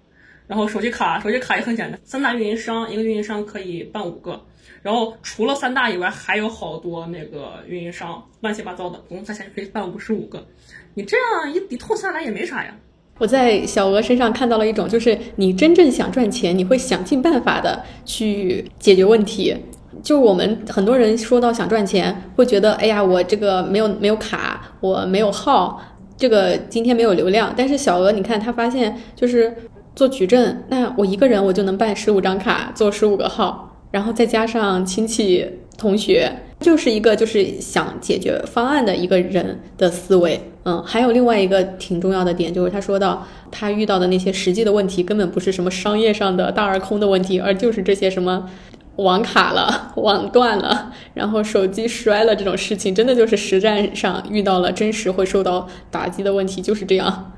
[0.47, 4.41] 然后手机卡，手机卡也很简单，三大运营商，一个运营商可以办五个。
[4.83, 10.47] 然后除了三大以外，还有好多那个运营商，乱七八糟的，总共加起来可以办五十五个。
[10.95, 12.79] 你这样一一通下来也没啥呀。
[13.19, 19.57] 我在小鹅身上看到了一种，就是你真正想赚钱，你会想尽办法的去解决问题。
[20.03, 25.81] 就我们很多人说到想赚钱，会觉得，哎呀，我这个没有没有卡，我没有号。
[26.19, 29.55] 这个今天没有流量，但是小鹅，你看他发现就是
[29.95, 35.47] 做矩阵，那我一个人我就能办十五张卡，做十五个号，然后再加上亲戚
[35.79, 40.41] 同学，就是一个就是想解决方案的一个人的思维。
[40.65, 48.49] 嗯，还有另外一个挺重要的点，就是他说到他遇到的那些实际的问题，根本不是什么商业上的大而空的问题，而就是这些什么。
[48.97, 57.33] 网卡了， 网断了，然后手机摔了，这种事情真的就是实战上遇到了，真实会受到打击的问题，就是这样。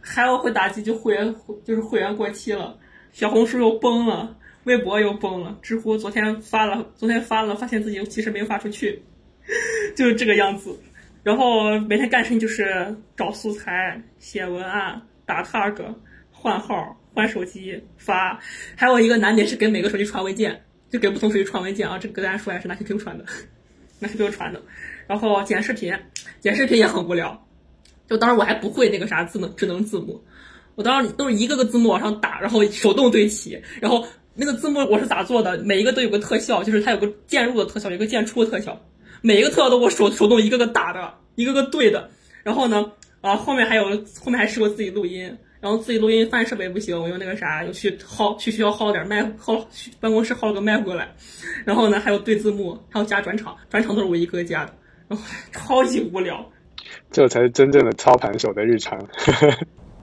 [0.00, 2.74] 还有会打击就会员，就是会员过期了，
[3.12, 4.30] 小红书又崩了，
[4.64, 9.02] 微博又崩了，知乎昨天发了，昨天发了，发现自己其实没有发出去，
[9.94, 10.78] 就是这个样子。
[11.22, 15.74] 然后每天干事情就是找素材、写文案、打 tag、
[16.30, 18.38] 换号、换手机、发，
[18.76, 21.98] 还有一个难点是给每个手机传文件，就给不同手机传文件啊。
[21.98, 23.24] 这个跟大家说一下是拿 QQ 传的，
[24.00, 24.62] 拿 QQ 传的。
[25.06, 25.94] 然后剪视频，
[26.40, 27.46] 剪视频也很无聊。
[28.06, 30.22] 就当时我还不会那个啥智能智能字幕，
[30.74, 34.06] 我当时都是一个个字幕往上打，然后手动对齐，然后
[34.36, 35.56] 那个字幕我是咋做的？
[35.58, 38.76] 每一个都有个特效，就是它有个渐入的特效，有个渐出的特效，
[39.22, 42.10] 每一个特效都我手手动一个个打的，一个个对的。
[42.42, 43.84] 然后呢，啊后面还有
[44.20, 45.24] 后面还试过自己录音，
[45.60, 51.14] 然后自己录音发现设备不行，我用那个啥又去薅去学校薅点麦薅去办公室薅了个麦过来，
[51.64, 54.74] 然后呢还有对字幕，还有加转场，转场都是我一个个加的，
[55.08, 56.44] 然后 超级无聊。
[57.10, 58.98] 这才是真正的操盘手的日常。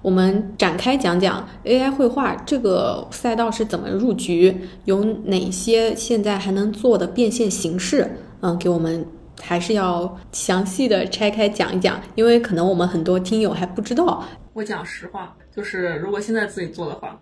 [0.01, 8.09] 我们展开讲讲 AI 绘画这个赛道是怎么入局，有哪些现在还能做的变现形式？
[8.41, 9.05] 嗯，给我们
[9.39, 14.23] 还是要详细的拆开讲一讲，因为可能我们很多听友还不知道。
[14.53, 17.19] 我讲实话，就是如果现在自己做的话，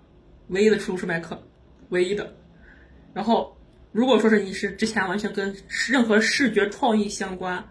[0.48, 1.38] 唯一的出路是卖课，
[1.90, 2.34] 唯一的。
[3.14, 3.54] 然后，
[3.92, 5.54] 如果说是你是之前完全跟
[5.90, 7.62] 任何视觉创意相关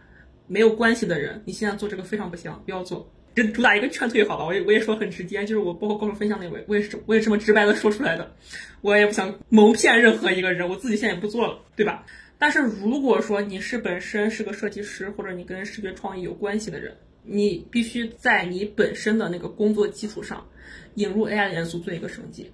[0.47, 3.09] 没有关系的人，你现在做这个非常不行，不要做。
[3.45, 4.45] 主打一个劝退，好吧？
[4.45, 8.35] 我也我也说很直接，就是我包括高手分享那位，我也是我也这么直白的说出来的。
[8.81, 12.05] 我也不想蒙骗任何一个人，我自己现在也不做了，对吧？
[12.39, 20.47] 但是如果说你是本身是个设计师，或者你跟视觉创意有关系的人，你必须在你本身的那个工作基础上
[20.95, 22.51] 引入 AI 的元素做一个升级。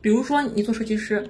[0.00, 1.22] 比如说你做设计师，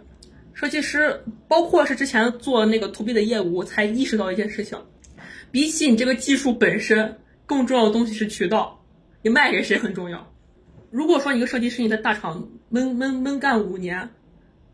[0.55, 4.79] 设计师包括是之前做那个 to B 的业务，我才意识到一件事情，
[5.51, 8.80] 比起你这个技术本身，更重要的东西是渠道。
[9.23, 10.33] 你卖给谁很重要。
[10.91, 14.09] 如果说一个设计师你在大厂闷闷闷干五年，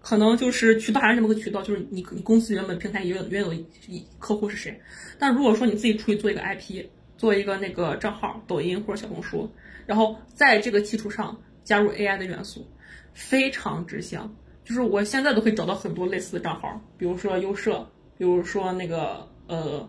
[0.01, 4.81] 可能就是渠道还是这么个渠道，就是你你公司原本平台原有原有一客户是谁。
[5.19, 6.87] 但如果说你自己出去做一个 IP，
[7.19, 9.51] 做一个那个账号，抖音或者小红书，
[9.85, 12.67] 然后在这个基础上加入 AI 的元素，
[13.13, 14.35] 非常之香。
[14.65, 17.87] 就是我现在都可以找到很多类似的账号，比如说优设，
[18.17, 19.89] 比如说那个呃。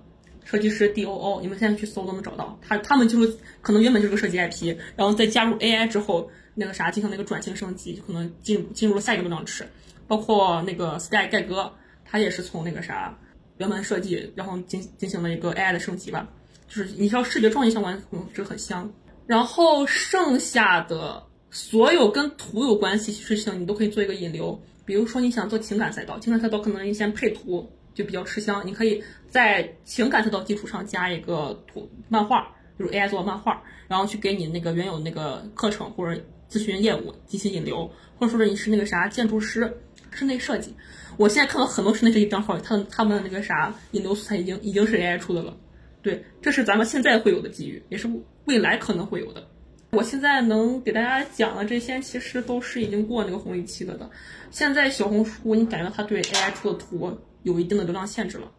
[0.49, 2.57] 设计师 D O O，你们现在去搜都能找到。
[2.65, 9.67] 他他们就是可能原本就是个设计 IP，然后再加入 AI 之后，那个啥进行那个转型升级，就可能进进入了下一个流量池。
[10.07, 11.73] 包括那个 Sky 盖哥，
[12.05, 13.19] 他也是从那个啥
[13.57, 16.29] 原本设计，然后进进行了一个 AI 的升级吧。
[16.69, 18.89] 就是你知道视觉创意相关，嗯，这个很香。
[19.25, 24.57] 然后剩下的所有跟图有关系事情，你都可以做一个引流。
[24.85, 27.69] 比如说你想做情感赛道，情感赛道可能你先配图。
[27.93, 29.03] 就比较吃香，你可以
[29.38, 36.19] 在情感赛道基础上加一个图漫画，就是 AI 做的漫画，然后去给你那个原有那个课程或者
[36.49, 39.71] 咨询业务进行引流，或者说是你是那个啥建筑师、
[40.09, 40.73] 室内设计，
[41.17, 45.55] 我现在看到很多室内设计账号，他他们那个啥引流素材已经已经是 AI 出的了，
[46.01, 48.09] 对，这是咱们现在会有的机遇，也是
[48.45, 49.47] 未来可能会有的。
[49.91, 54.09] 我现在能给大家讲的这些，其实都是已经过那个红利期了的。
[54.49, 57.15] 现在小红书，你感觉它对 AI 出的图？
[57.43, 58.51] 有一定的流量限制了。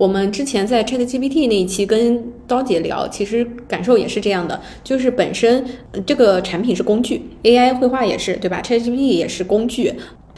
[0.00, 5.62] 我们之前在 ChatGPT 那一期跟刀姐聊，其实感受也是这样的，就是本身
[6.06, 9.92] 这个产品是工具，AI 绘画也是，对吧？ChatGPT 也是工具。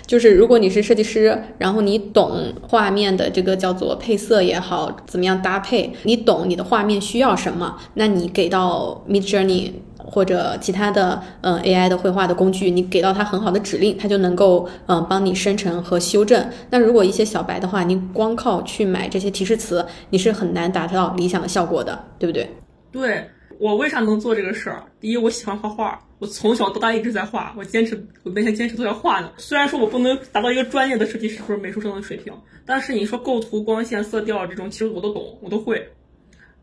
[0.05, 9.71] 就是如果你是设计师，然后你懂画面的这个叫做配色也好，怎么样搭配，你懂你的画面需要什么，那你给到 Mid Journey。
[10.13, 16.47] 或者其他的嗯 AI 的绘画的工具，你给到它很好的指令，它就能够嗯帮你生成和修正。
[16.69, 22.47] 那如果一些小白的话，你光靠去买这些提示词，你是很难达到理想的效果的，对不对？
[22.93, 23.25] 对
[23.59, 24.85] 我为啥能做这个事儿？
[25.01, 29.31] 第一，我喜欢画画，我从小到大一直在画，我坚持，我每天坚持都要画呢。
[29.39, 32.31] 虽然说我不能达到一个专业的设计师或者美术生的水平，
[32.67, 35.83] 但是你说构图、光线、色调这种，其实我都懂，我都会。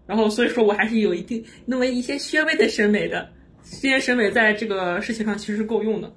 [0.06, 3.30] 然后，所以说我还是有一定那么一些稍微的审美的，
[3.72, 6.11] 这些审美在这个事情上其实是够用的。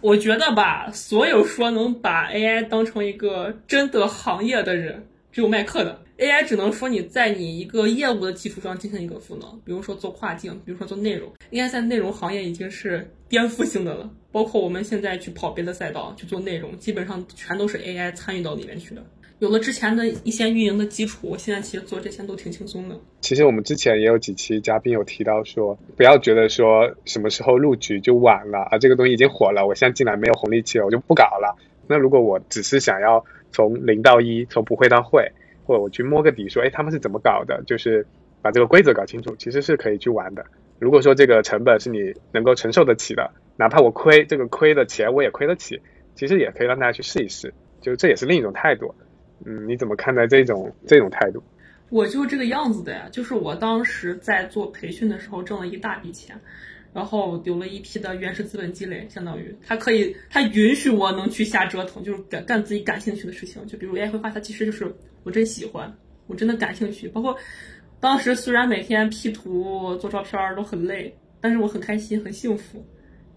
[0.00, 6.02] 我觉得吧，所有说能把 AI 当成一个真的行业的人，只有卖课的。
[6.18, 11.30] AI 只能说你在你一个业务的基础上进行一个赋能，比如说做跨境，比如说做内容。
[11.50, 19.04] AI 在内容行业已经是颠覆性的了，包括我们现在去跑别的赛道去做内容，基本上全都是 AI 参与到里面去的。
[19.38, 22.98] 有了之前的一些运营的基础，我现在其实做这些都挺轻松的。
[23.20, 31.54] 其实我们之前也有几期嘉宾有提到说，不要觉得说什么时候入局就晚了啊，这个东西已经火了，我现在进来没有红利期了，我就不搞了。
[31.86, 33.22] 那如果我只是想要
[33.52, 35.30] 从零到一，从不会到会，
[35.66, 38.06] 或者我去摸个底，说哎他们是怎么搞的，就是
[38.40, 40.46] 把这个规则搞清楚，其实是可以去玩的。
[40.78, 45.78] 如果说这个成本是你能够承受得起的，哪怕我亏这个亏的钱我也亏得起，
[46.14, 48.94] 其实也可以让大家去试一试，就这也是另一种态度。
[49.44, 51.42] 嗯，你怎么看待这种这种态度？
[51.88, 56.36] 我就这个样子的呀，就是我当时在做培训的时候挣了一大笔钱，
[56.92, 63.64] 然后有了一批的原始资本积累，相当于他可以，他允许我能去瞎折腾，就是干干自己感兴趣的事情。
[63.66, 65.94] 就比如 AI 绘画，它其实就是我真喜欢，
[66.26, 67.06] 我真的感兴趣。
[67.06, 67.36] 包括
[68.00, 72.84] 当时虽然每天 P 图做照片都很累，但是我很开心，很幸福，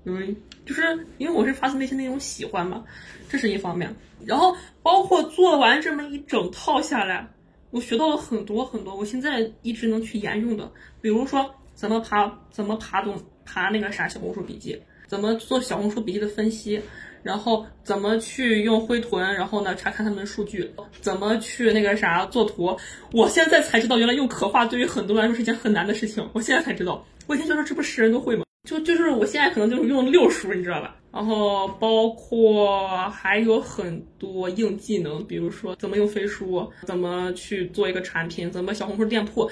[0.03, 0.35] 因为
[0.65, 2.83] 就是因为我是发自内心的那种喜欢嘛，
[3.29, 3.93] 这是一方面。
[4.25, 7.27] 然后包括做完这么一整套下来。
[7.71, 10.71] 我学到了很多很多，我现在一直能去沿用的，
[11.01, 14.75] 比如说怎么爬，怎么爬懂爬那个啥小红书笔记，
[15.05, 16.81] 怎么做小红书笔记的分析，
[17.21, 20.67] 然后怎么去用灰豚，然后呢查看他们的数据，
[20.99, 22.75] 怎么去那个啥做图，
[23.13, 28.43] 我现在才知道原来用可画对于很多人来说是件很难的事情，我现在才知道，我以前觉得这不是人都会吗？
[28.69, 30.95] 就就是我现在可能就是用六叔，你知道吧？
[31.11, 39.49] 然后包括还有很多硬技能，比如说怎么用飞书，怎么去做一个产品，怎么小红书店铺。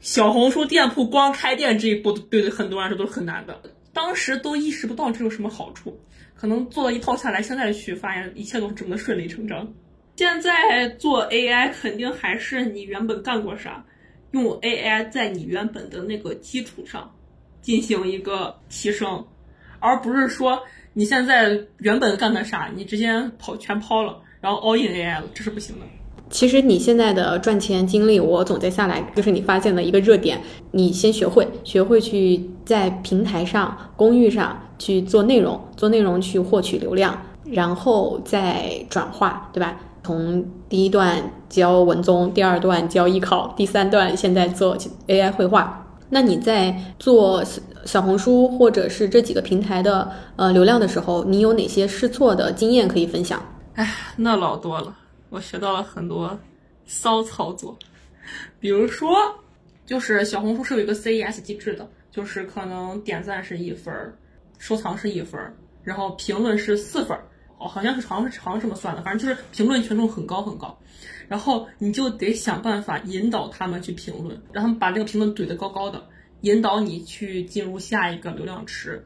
[0.00, 3.62] 小红书店铺光开店这一步，对很多人来说都是很难的。
[3.92, 5.96] 当时都意识不到这有什么好处，
[6.34, 9.72] 可能做了一套下来，现在去发现一切都这么的顺理成章。
[10.16, 13.86] 现在做 AI 肯定还是你原本干过啥，
[14.32, 17.08] 用 AI 在你原本的那个基础上。
[17.68, 19.22] 进行一个提升，
[19.78, 20.58] 而不是说
[20.94, 25.84] 你现在原本干的啥，你直接跑全抛了，然后 all in AI 了，这是不行的。
[26.30, 30.40] 其实你现在的赚钱经历，我总结下来就是你发现了一个热点，
[30.70, 39.78] 你先学会，学会去在平台上、公域上去做内容，做内容去获取流量，然后再转化，对吧？
[40.02, 44.74] 从第一段教文综，第二段教艺考，第三段现在做
[45.06, 45.84] AI 绘画。
[46.10, 47.44] 那你在做
[47.84, 53.42] 小红书或者是这几个平台的呃流量的时候，你有哪些试错的经验可以分享？
[53.74, 54.96] 哎，那老多了，
[55.28, 56.38] 我学到了很多
[56.86, 57.76] 骚操作。
[58.58, 59.16] 比如说，
[59.86, 63.92] 就是小红书是有一个 CES 机制的，就是可能点赞是一分，
[64.58, 65.40] 收藏是一分，
[65.82, 67.16] 然后评论是四分，
[67.58, 70.76] 哦，好像是好像是好像这么算的，反正就是评论权重很高很高。
[71.28, 76.08] 然后你就得想办法引导他们去评论，让他们把这个评论怼得高高的，
[76.40, 79.04] 引导你去进入下一个流量池。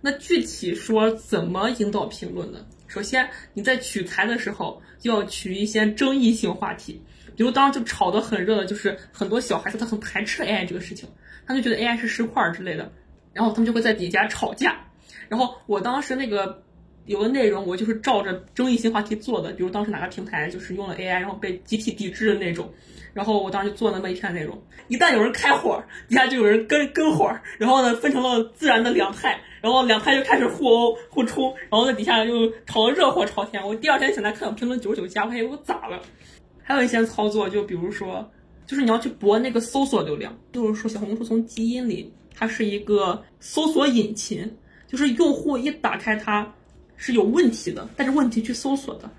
[0.00, 2.58] 那具体说怎么引导评论呢？
[2.88, 7.00] 首先你在取材的时候就要取一些争议性话题，
[7.36, 11.08] 比如当时就炒得很热的就是很多小孩子他很排斥 AI 这个事情，
[11.46, 12.90] 他就觉得 AI 是石块之类的，
[13.32, 14.76] 然后他们就会在底下吵架。
[15.28, 16.62] 然后我当时那个。
[17.06, 22.72] 有的内容我就是照着争议性话题做的，比如当时哪个平台就是用了 AI，然后被集体抵制的那种，
[23.12, 24.62] 然后我当时就做那么一篇内容。
[24.88, 33.66] 一旦有人开火，底下就有人跟跟火，然后呢分成了自然的两派，然后两派就开始互殴互冲，然后在底下又吵得热火朝天。
[33.66, 36.00] 我第二天醒来看到评论九十九加，我还以为我咋了？
[36.62, 38.30] 还有一些操作，就比如说，
[38.66, 46.54] 就是你要去博那个搜索流量，就是说小红书从基因里它是一个搜索引擎，就是用户一打开它。
[47.00, 49.10] 是有问题的，带着问题去搜索的，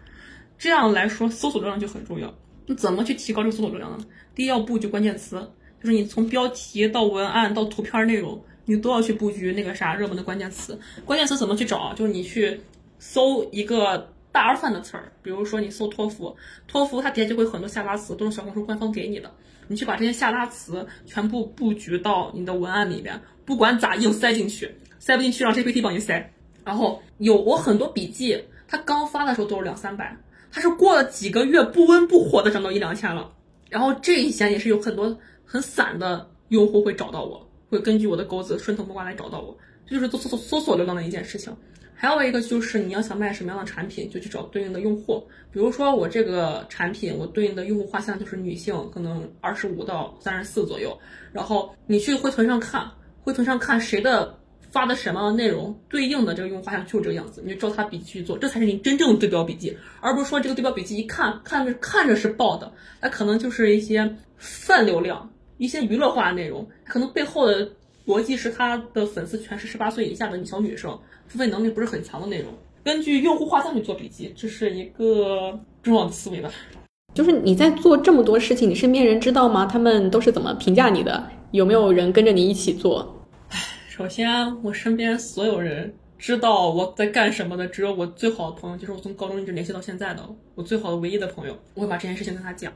[0.60, 2.32] 这样来说搜索流量就很重要。
[2.68, 4.06] 那怎么去提高这个搜索流量呢？
[4.36, 5.52] 第一要布局关键词，
[5.82, 10.80] 就是你从标题到文案到图片内容，你都要去布局那个啥热门的关键词。
[11.04, 11.92] 关键词怎么去找？
[11.96, 12.62] 就是你去
[13.00, 19.34] 搜一个大而泛的词儿，比如说你搜托福，托福它底下就会很多下拉词，都是小红书官方给你的，
[19.68, 24.70] 你去把这些下拉词全部布局到你的文案里边，不管咋硬塞进去，
[25.00, 26.32] 塞不进去让 GPT 帮你塞。
[26.64, 30.16] 然后有我很多笔记，他刚发的时候都是两三百，
[30.51, 33.32] 他是过了几个月不温不火的涨到一两千了。
[33.70, 39.57] 然后这一些也是有很多很散的用户会找到我，会根据我的钩子顺藤摸瓜来找到我，
[39.88, 41.55] 这就是做搜搜索流量的一件事情。
[41.93, 45.24] 还有一个就是你要想卖什么样的产品，就去找对应的用户。
[45.51, 50.97] 比如说我这个产品，我对应的用户画像就是女性，可能二十五到三十四左右。
[51.32, 52.89] 然后你去灰豚上看，
[53.22, 54.36] 灰豚上看谁的。
[54.72, 67.69] 发的什么样的内容对应的这个用户画像就是这个样子，你就照他笔记去做，这才是你真正的对标笔记，而不是说这个对标笔记一看看着看着是爆的，那可能就是一些泛流量、一些娱乐化的内容，可能背后的
[68.07, 70.97] 逻辑是他的粉丝全是十八岁以下的小女生，
[71.28, 72.51] 付费能力不是很强的内容。
[72.84, 76.49] 根据用户画像去做笔记，这是一个重要的思维吧。
[77.13, 79.65] 就是你在做这么多事情，你身边人知道吗？
[79.65, 81.30] 他们都是怎么评价你的？
[81.51, 83.20] 有没有人跟着你一起做？
[83.92, 90.26] 首先，我身边所有人知道我在干什么的，只有我最好的朋友，就是我从高中一直联系到现在的
[90.56, 92.72] 我最好的唯一的朋友，我会把这件事情跟他讲。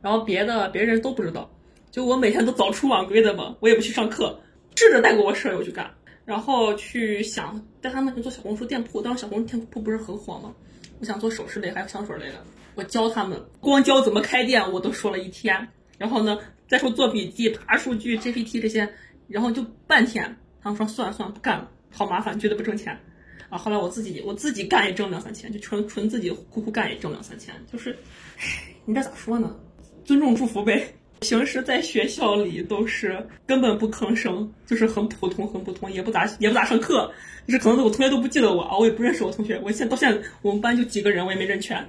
[0.00, 1.50] 然后别的别人都不知道，
[1.90, 4.40] 就我每天都早出晚归的嘛，我也不去上课，
[4.76, 5.90] 试着带过我舍友去干，
[6.24, 9.02] 然后去想带他们去做小红书店铺。
[9.02, 10.54] 当时小红书店铺不是很火吗？
[11.00, 12.42] 我想做首饰类还有香水类的，
[12.76, 15.68] 我教他们，光教怎么开店，我都说了一天。
[15.98, 18.88] 然后呢再说做笔记、爬数据、GPT 这些，
[19.30, 20.36] 然后就半天。
[20.62, 22.94] 他们说算了算了，不干了，好麻烦，觉得不挣钱。
[23.48, 27.96] 啊，后来我自己我自己干也挣两三千，就纯纯自己苦苦干也挣两三千，就是，
[28.38, 28.44] 唉，
[28.84, 29.56] 你这咋说呢？
[30.04, 30.86] 尊重祝福呗。
[31.20, 37.12] 平时在学校里都是根本不吭声，就是很普通很普通，也不咋也不咋上课，
[37.46, 39.60] 就是可能我同学都不记得我啊，我也不认识我同学。
[39.64, 41.84] 我现在到现在我们班就几个人，我也没认全。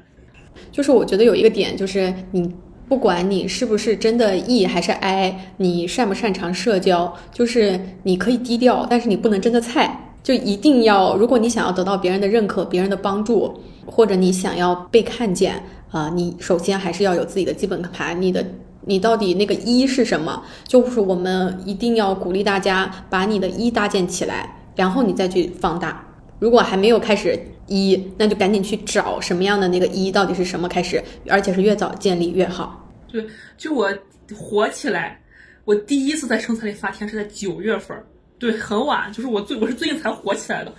[0.71, 2.53] 就是我觉得有一个点，就是你
[2.91, 10.17] 不管你是不是真的 E 还是 I，你擅不擅长社交，就是你可以低调，但是你不能真的菜。
[10.21, 18.21] 就一定要，如果你想要得到别人的认可、别人的帮助，或者你想要被看见啊、你首先还是要有自己的基本盘。
[18.21, 18.45] 你的
[18.81, 20.43] 你到底那个一是什么？
[20.67, 26.10] 就是我们一定要鼓励大家把你的一搭建起来，然后你再去放大。
[26.41, 32.91] 如果还没有开始一，那就赶紧去找什么样的那个一到底是什么开始，而且是越早建立越好。
[33.07, 33.23] 对，
[33.59, 33.87] 就我
[34.35, 35.21] 火起来，
[35.65, 37.95] 我第一次在生财里发帖是在九月份。
[38.39, 40.73] 对，很晚，就是我最我是最近才火起来的。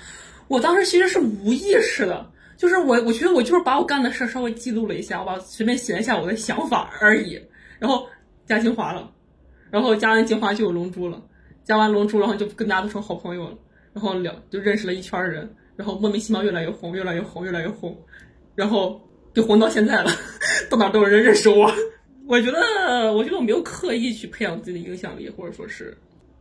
[0.49, 7.41] 我当时其实是无意识的，就是我我觉得我就是把我干的事稍微记录了一下，我把随便写一下我的想法而已。
[7.79, 8.05] 然后
[8.47, 9.09] 加精华了，
[9.71, 11.23] 然后加完精华就有龙珠了，
[11.63, 13.57] 加完龙珠然后就跟大家都成好朋友了，
[13.93, 17.97] 然后聊就认识了一圈人，然后莫名其妙越来越红，越来越红，越来越红，
[18.55, 19.01] 然后
[19.35, 20.11] 就红到现在了，
[20.71, 21.73] 到哪都有人认识我。
[22.27, 25.97] 我觉得我觉得我没有刻意去培养自己的影响力，或者说是。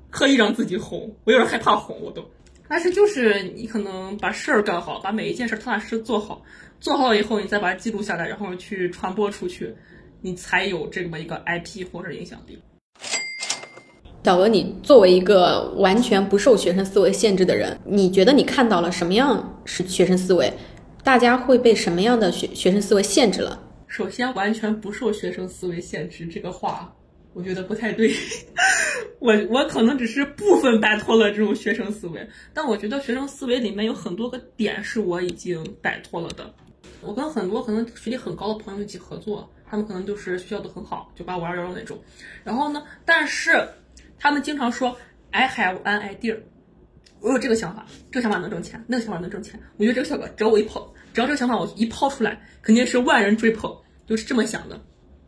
[0.10, 2.22] 刻意让自己红，我有点害怕红，我都。
[2.68, 6.44] 但是就是你可能把事儿干好，把每一件事踏踏实实做好，
[6.82, 9.74] 做好了以后，你再把它记录下来，然后去传播出去，
[10.20, 12.62] 你才有这么一个 IP 或者影响力。
[14.24, 20.54] 小鹅，你作为一个完全不受学生思维限制的人，你觉得你看到了什么样是学生思维？
[21.04, 23.60] 大家会被什么样的学学生思维限制了？
[23.88, 26.94] 首先，完全不受学生思维限制这个话。
[27.34, 28.14] 我觉得不太对，
[29.18, 36.54] 我我可能只是部分摆脱了这种学生思维，但我觉得学生思维里面有很多个点是我已经摆脱了的。
[37.02, 41.98] 我跟很多可能学历很高的朋友一起合作，他们可能就是学校都很好，九八五二幺幺那种。
[42.44, 43.66] 然后呢，但是
[44.22, 44.96] 他们经常说
[45.32, 46.38] I have an idea，
[47.22, 49.60] 我有这个想法，这个想法能挣钱，那个想法能挣钱。
[49.78, 54.80] 我觉得这个效果只要我一抛，只要这个想法我一抛出来，肯定是万人追捧，就是这么想的。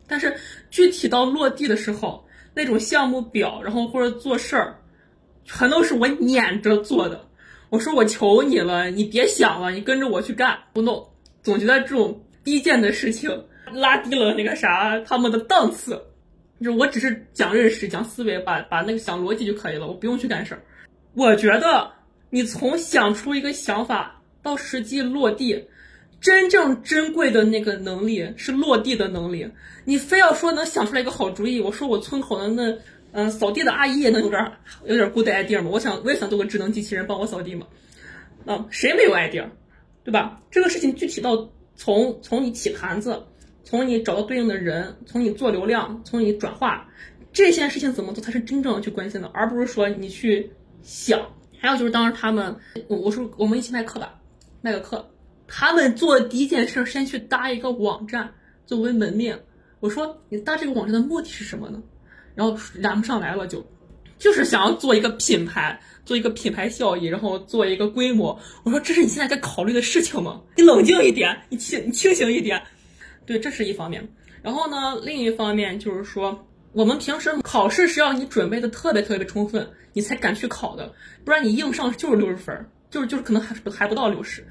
[0.06, 0.32] 但是
[0.70, 2.24] 具体到落地的时候，
[2.54, 4.78] 那种项目表，然后或者做事儿，
[5.44, 7.28] 全都是我撵着做的。
[7.70, 11.04] 我说我求你了，你别想了，你跟着我去干，不弄。
[11.42, 16.00] 总觉得这种低贱的事情拉低了那个啥他们的档次。
[16.60, 20.62] 就是我只是讲认识、讲思维，把把那个想逻辑就可以了，我不用去干事儿。
[21.14, 21.90] 我觉得
[22.30, 25.64] 你从想出一个想法到实际落地。
[26.20, 29.46] 真正珍贵的那个能力是落地的能力。
[29.84, 32.74] 你非要说能想出来一个好主意，我说我村口的那
[33.12, 34.52] 嗯扫地的阿姨也能有点
[34.86, 35.68] 有点 good idea 吗？
[35.70, 37.66] 我想我也想做个智能机器人帮我扫地嘛。
[38.46, 39.44] 啊，谁没有 idea，
[40.02, 40.40] 对吧？
[40.50, 41.46] 这个事情具体到
[41.76, 43.22] 从从你起盘子，
[43.64, 46.86] 从你找到对应的人，从你做流量，从你转化，
[47.32, 50.50] 这些事情怎么做才是真正的去关心的，而不是说你去
[50.82, 51.20] 想。
[51.58, 52.54] 还有就是当时他们
[52.88, 54.20] 我我说我们一起卖课吧，
[54.60, 55.10] 卖个课。
[55.48, 58.30] 他们做的第一件事，先去搭一个网站
[58.66, 59.38] 作为门面。
[59.80, 61.82] 我说你搭这个网站的目的是什么呢？
[62.34, 63.64] 然后燃不上来了，就
[64.18, 68.38] 就是想要做一个品牌，做一个品牌效益，然后做一个规模。
[68.62, 70.40] 我说这是你现在该考虑的事情吗？
[70.56, 72.62] 你冷静一点，你清你清醒一点。
[73.26, 74.06] 对，这是一方面。
[74.42, 80.92] 然后呢，另一方面就是说，我们平时考试是要你准备的特别特别充分，你才敢去考的，
[81.24, 82.54] 不然你硬上就是六十分，
[82.90, 84.46] 就是就是可能还还不到六十。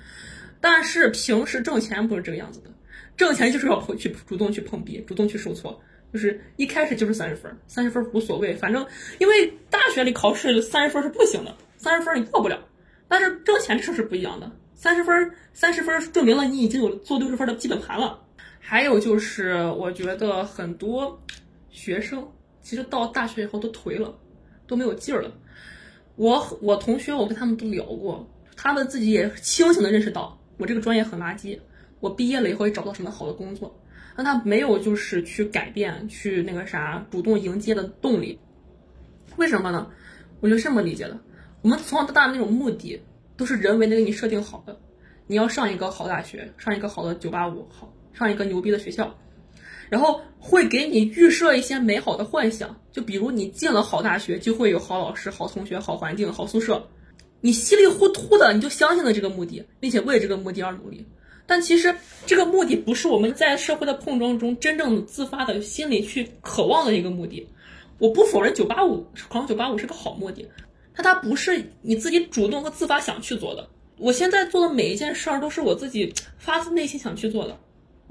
[0.60, 2.72] 但是平时挣钱不是这个样子的，
[3.16, 5.80] 挣钱就是要去主动去碰壁，主动去受挫，
[6.12, 8.84] 就是一开始就是三十分，三十分无所谓，反正
[9.20, 12.60] 因为大学里考试三十分是不行的，三十分你过不了。
[13.08, 18.20] 但是挣钱这事是不一样的，三十分三十分证明了你已经有做六十分的基本盘了。
[18.66, 21.22] 还有就是我觉得很多
[21.70, 22.26] 学生
[22.62, 24.18] 其实到大学以后都颓了，
[24.66, 25.30] 都没有劲儿了。
[26.16, 30.40] 我我同学我跟他们都聊过，他们自己也清醒的认识到。
[30.58, 31.60] 我这个专业很垃圾，
[32.00, 33.78] 我毕业了以后也找不到什么好的工作，
[34.16, 38.40] 那他没有就是去改变，去那个啥主动迎接的动力，
[39.36, 39.92] 为什么呢？
[40.40, 41.20] 我就这么理解的，
[41.62, 43.02] 我们从小到大的那种目的
[43.36, 44.80] 都是人为的给你设定好的，
[45.28, 49.16] 你要上一个好大学，上一个好的九八五，好上一个牛逼的学校，
[49.90, 56.88] 然后会给你预设一些美好的幻想，就比如你进了好大学就会有好老师、好同学、好环境、好宿舍。
[57.42, 61.06] 你稀里糊涂的你就相信了这个目的，并且为这个目的而努力，
[61.46, 61.94] 但其实
[62.26, 67.48] 这个目的不是我们在社会的碰撞中真正自发的心里去渴望的一个目的。
[68.00, 70.48] 我不否认九八五考上九八五是个好目的，
[70.96, 73.68] 但它不是你自己主动和自发想去做的。
[73.98, 77.60] 我现在做的每一件事儿都是我自己发自内心想去做的，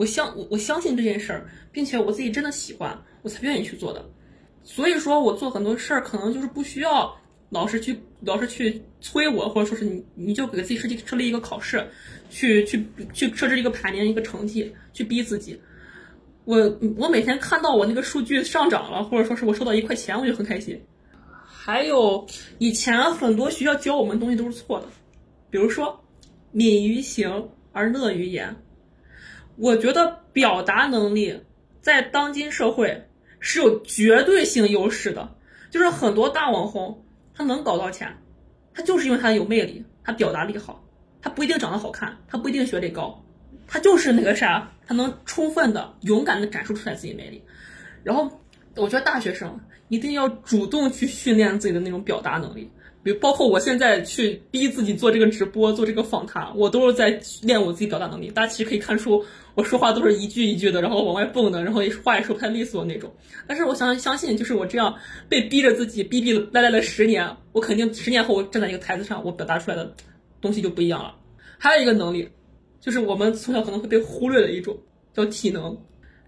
[0.03, 4.05] 我相我我相信这件事儿，并且我自己真的喜欢，我才愿意去做的。
[4.65, 7.17] 所以说我做很多事儿可能就是不需要
[7.51, 11.87] 老师去老师去催我，或者说是你你就给自己设计设立一个考试，
[12.31, 15.61] 去去去设置一个排名一个成绩，去逼自己。
[16.47, 16.59] 我
[16.97, 20.83] 我每天看到我那个数据上涨了，或者说是我收到一块钱，我就很开心。
[21.47, 22.27] 还有
[22.59, 24.89] 以前很多学校教我们东西都是错的，
[25.49, 26.03] 比如说
[26.51, 28.57] 敏于行而乐于言。
[29.63, 31.41] 我觉得表达能力
[31.81, 33.07] 在当今社会
[33.39, 35.37] 是有绝对性优势的，
[35.71, 38.13] 就是很多大网红他能搞到钱，
[38.75, 40.85] 他就是因为他有魅力，他表达力好，
[41.21, 43.23] 他不一定长得好看，他不一定学历高。
[43.69, 47.41] 他就是那个啥，他能充分的、勇敢的展示出来自己魅力。
[48.03, 48.29] 然后，
[48.75, 52.69] 我觉得大学生一定要主动去训练自己的那种表达能力。
[53.03, 58.31] 比如，包括我现在去逼自己做这个直播、做这个访谈，我都是在练我自己表达能力。
[58.31, 59.25] 大家其实可以看出，
[59.55, 63.13] 我说话都是一句一句的，然后往外蹦的，然后话也说不太利索那种。
[63.47, 64.95] 但是，我想相信，就是我这样
[65.29, 69.95] 被逼着自己逼逼赖赖了十年，我肯定十年后我站在一个台子上，我表达出来的
[70.41, 71.15] 东西就不一样了。
[71.59, 72.29] 还有一个能力。
[72.85, 74.77] 就是我们从小可能会被忽略的一种，
[75.15, 75.79] 叫体能。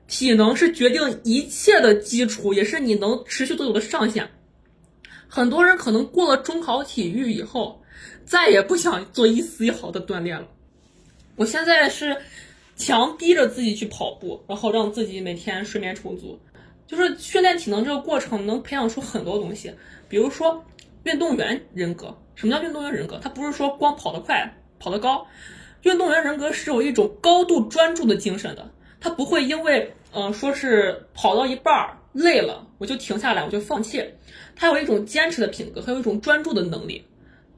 [0.06, 4.30] 体能是决定一切的基础，也是你能持续多久的上限。
[5.34, 7.82] 很多人可能过了中考体育以后，
[8.24, 10.46] 再也不想做一丝一毫的锻炼了。
[11.34, 12.16] 我现在是
[12.76, 16.38] 强逼着自己去跑步，然后让自己每天睡眠充足。
[16.86, 19.74] 就是训练体能这个过程能培养出很多东西，
[20.08, 20.64] 比如说
[21.02, 22.16] 运动员人格。
[22.36, 23.18] 什么叫运动员人格？
[23.20, 25.26] 他不是说光跑得快、跑得高。
[25.82, 28.70] 运动员人格是有一种高度专注的精神的，
[29.00, 34.04] 他不会因为，嗯，说是跑到一半儿累了，我就停下来，我就放弃。
[34.56, 37.02] 他有一种坚持的品格，还有一种专注的能力，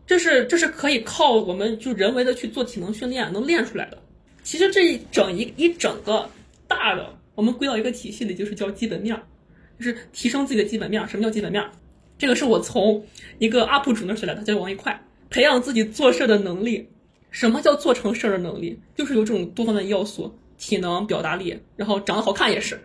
[0.07, 3.99] 这是这是可以靠我们就人为的去做体能训练能练出来的。
[4.43, 6.29] 其实这一整一一整个
[6.69, 9.21] 大的，我们归到一个体系里，就是叫基本面，
[9.79, 11.07] 就是提升自己的基本面。
[11.09, 11.65] 什么叫基本面？
[12.19, 13.05] 这个是我从
[13.39, 16.89] 一个 UP 主那学来的，叫王一快，培养自己做事的能力。
[17.31, 18.81] 什么叫做成事儿的能力？
[18.97, 22.81] 就是有这种多方面要素，体能、表达力，然后长得好看也是，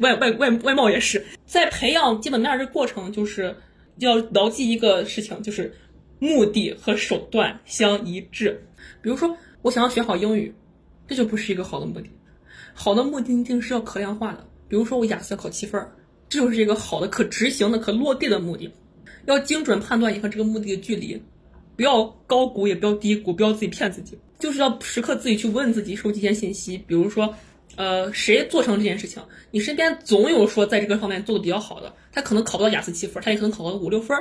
[0.00, 1.24] 外外外外貌也是。
[1.46, 3.56] 在培养基本面这过程，就是
[3.98, 5.74] 要牢记一个事情，就是
[6.18, 8.66] 目的和手段相一致。
[9.00, 10.54] 比如说，我想要学好英语，
[11.06, 12.10] 这就不是一个好的目的。
[12.74, 14.46] 好的目的一定是要可量化的。
[14.68, 15.80] 比如说，我雅思考七分，
[16.28, 18.70] 这就是一个好的、可执行的、可落地的目的。
[19.26, 21.20] 要精准判断你和这个目的的距离。
[21.76, 26.76] 不要高估，也不要低估，不要自己骗自己，就是要时刻自己去问自己，收集一些信息。
[26.86, 27.34] 比如说，
[27.76, 29.22] 呃，谁做成这件事情？
[29.50, 34.16] 你身边总有说在这个方面做的比较好的，他可能考不到雅思七分，他也可能考个五六分，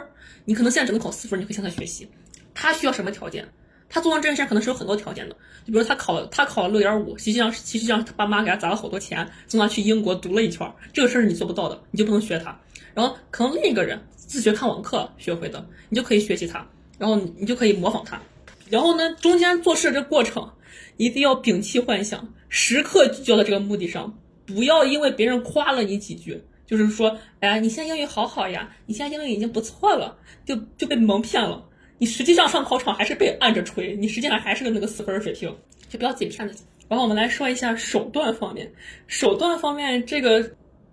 [0.45, 2.07] 你可能现在只能考四分，你可以向他学习。
[2.53, 3.47] 他需要什么条件？
[3.89, 5.35] 他做完这件事可能是有很多条件的。
[5.65, 12.57] 就比如他考，他考了六点五，实际上实际上他爸妈给他砸了好多钱，送他去英国读了一圈，这个事儿你做不到的，你就不能学他。
[12.93, 16.67] 然后可能另一个人自学看网课学会的，你就可以学习他。
[16.97, 18.21] 然后你就可以模仿他，
[18.69, 20.51] 然后呢，中间做事这过程
[20.97, 31.63] 一定要摒弃幻想，时刻聚焦在这个目的上，不要因为别人夸了你几句，就是说，哎呀，你现在英语好好呀，你现在英语已经不错了，就就被蒙骗了。
[31.99, 35.55] 你实际上上考场还是被按着吹，你实际上还是个那个死分水平，
[35.87, 36.63] 就不要自己骗自己。
[36.87, 38.71] 然后我们来说一下手段方面，
[39.07, 40.51] 手段方面这个。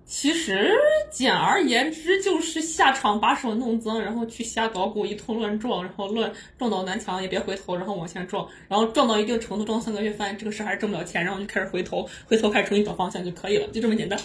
[0.09, 0.71] 其实
[1.11, 14.17] 简而言之，就是下场把手弄脏，然后去瞎捣鼓，一通乱撞，然后乱撞到南墙也别回头，然后往前撞，然后撞到一定程度，撞三个月，发现这个事还是挣不了钱，然后就开始回头，回头开始重新找方向就可以了，就这么简单。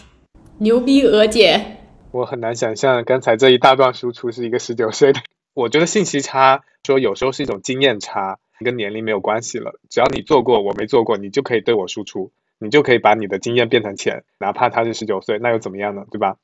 [0.59, 1.77] 牛逼，娥姐！
[2.11, 5.21] 我很难想象刚才这一大段输出是一个十九岁的。
[5.55, 12.31] 我觉得信息差说有时候是一种经验差，跟年龄没有关系了，只要你做过，我没做过，你就可以对我输出。
[12.61, 16.03] 你就可以把你的经验变成钱，哪怕他是十九岁，那又怎么样呢？
[16.11, 16.37] 对吧？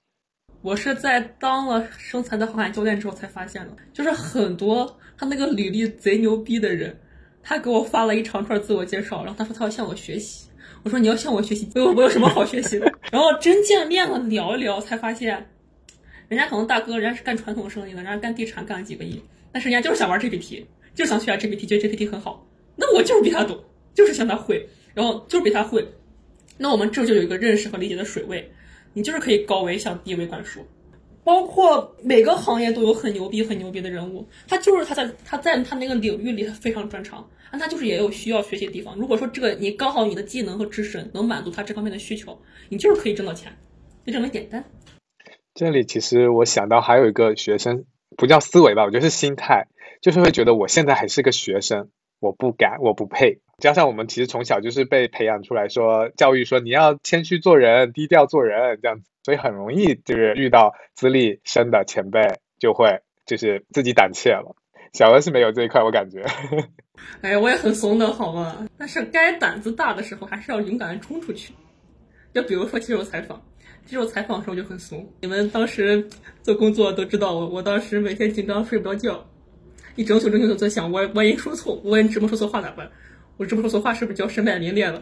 [0.63, 6.99] 我是在当了生财的航海教练之后才发现的，就是很多他那个履历贼牛逼的人，
[7.43, 10.49] 他给我发了一长串自我介绍，然后他说他要向我学习，
[10.81, 12.91] 我说你要向我学习，我我有什么好学习的？
[13.11, 15.47] 然后真见面了聊一聊，才发现，
[16.27, 20.65] 人家可能大哥人家是干传统生意的，人家干地产干了几个亿，但是人家就是想玩 GPT，
[20.95, 23.63] 就想学下 GPT，觉得 GPT 很好，那我就是比他懂，
[23.93, 25.87] 就是向他会，然后就是比他会。
[26.57, 28.51] 那我们这就有一个认识和理解的水位，
[28.93, 30.65] 你就是可以高维向低维灌输。
[31.23, 38.95] 包括每个行业都有很牛逼、很牛逼的人物，他就是他在他在他那个领域里他非常专长，那他就是也有需要学习的地方。
[38.95, 42.39] 如果说这个你刚好你的技能和知识能满足他这方面的需求，
[42.69, 43.51] 你就是可以挣到钱，
[44.05, 44.63] 就这么简单。
[45.53, 47.83] 这里其实我想到还有一个学生，
[48.15, 49.67] 不叫思维吧，我觉得是心态，
[50.01, 51.89] 就是会觉得我现在还是个学生，
[52.19, 53.39] 我不敢，我不配。
[53.57, 62.21] 加上我们其实从小就是被培养出来说，教育说你要谦虚做人，低调做人这样子，所以很容易就是遇到资历深的前辈
[62.59, 64.55] 就会就是自己胆怯了。
[64.93, 66.23] 小鹅是没有这一块，我感觉。
[67.21, 68.67] 哎呀，我也很怂的好吗？
[68.77, 71.53] 但是该胆子大的时候还是要勇敢的冲出去。
[72.33, 73.41] 就比如说接受采访，
[73.85, 75.07] 接受采访的时候就很怂。
[75.19, 76.07] 你们当时
[76.43, 79.25] 做工作都知道我，我当时每天紧张睡不着觉，
[79.97, 82.87] 一整宿整宿都在想，我万一说错，万一直播说错话咋办？
[83.35, 85.01] 我这么说错话是不是就要身败名裂了？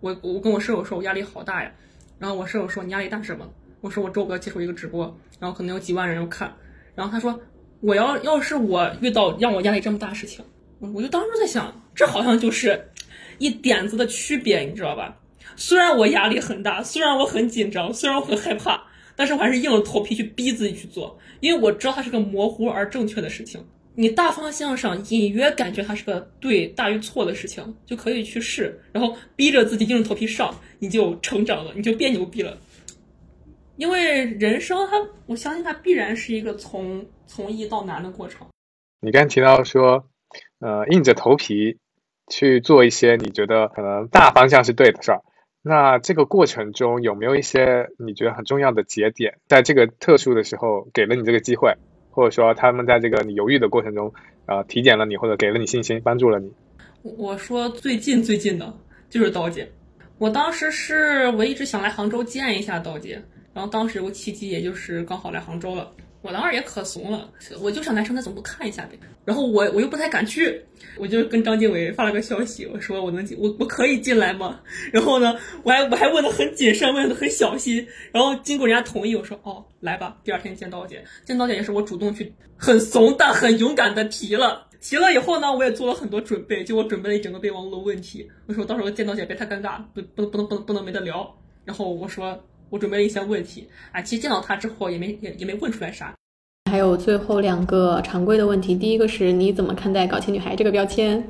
[0.00, 1.72] 我我跟我舍友说，我压力好大呀。
[2.18, 3.50] 然后我舍友说你压力大什么？
[3.80, 5.04] 我说我周五要接受一个直播，
[5.40, 6.54] 然后可能有几万人要看。
[6.94, 7.40] 然后他说
[7.80, 10.44] 我要要是我遇到让我压力这么大的事情，
[10.80, 12.78] 我就当时在想，这好像就是
[13.38, 15.16] 一点子的区别，你知道吧？
[15.56, 18.82] 虽然我压力很大，虽然我很紧张，虽然我很害怕，
[19.14, 23.64] 但是我还是硬着头皮去逼自己去做，因为我知道它是个模糊而正确的事情。
[23.98, 32.58] 你大方向上隐约感觉它是个对大于错的事情，就可以去试，然后逼着自己硬着头皮上，你就成长了，你就变牛逼了。
[33.76, 38.46] 因为人生它，我相信它必然是一个从从易到难的过程。
[39.00, 40.06] 你刚提到说，
[40.60, 41.78] 呃，硬着头皮
[42.28, 45.22] 去做一些你觉得可能大方向是对的事儿，
[45.62, 51.76] 那这个过程中有没有一些你觉得很重要的节点，在这个特殊的时候给了你这个机会？
[52.16, 54.10] 或者说，他们在这个你犹豫的过程中，
[54.46, 56.50] 呃，体检了你，或者给了你信心，帮助了你。
[57.02, 58.72] 我说最近最近的
[59.10, 59.70] 就是刀姐，
[60.16, 65.92] 我当时是我一直想来杭州见一下刀姐，然后当时有个契机，也就是刚好来杭州了。
[66.26, 68.98] 我当时也可怂了，我就想来生态总部看一下呗。
[69.24, 70.60] 然后我我又不太敢去，
[70.98, 74.60] 我就跟张经纬发了个消息，我说我能进，我我可以进来吗？
[74.92, 77.86] 然后呢，我还我还问的很谨慎，问的很小心。
[78.10, 80.16] 然后经过人家同意，我说哦，来吧。
[80.24, 84.66] 第二天见刀姐，见刀姐也是我主动去，很怂但很勇敢的提了。
[84.80, 88.28] 提了以后呢，我也做了很多准备，就我准备了一整个备忘录的问题。
[88.46, 91.36] 我说到时候见刀姐别太尴尬，不不能不能不能不能没得聊。
[91.64, 92.44] 然后我说。
[92.70, 96.14] 我准备了一些问题啊，其实见到他之后也没也也没问出来啥。
[96.70, 101.22] 还有最后两个常规的问题，第一个是你怎么看待“搞钱女孩”这个标签？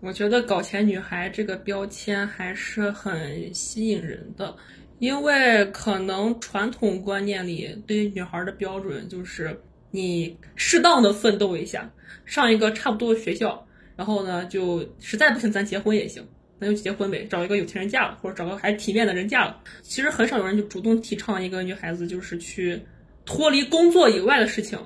[0.00, 4.54] 我觉得“搞钱女孩”这个标签还是很吸引人的，
[5.00, 9.60] 因为可能传统观念里对于女孩的标准就是
[9.90, 11.90] 你适当的奋斗一下，
[12.24, 13.66] 上一个差不多的学校，
[13.96, 16.24] 然后呢就实在不行咱结婚也行。
[16.58, 19.60] 那就结婚呗，找一个有钱人嫁了，或者找个还体面的人嫁了。
[19.82, 22.80] 其实很少有人就主动提倡一个女孩子就是去
[23.24, 24.78] 脱离工作以外的事情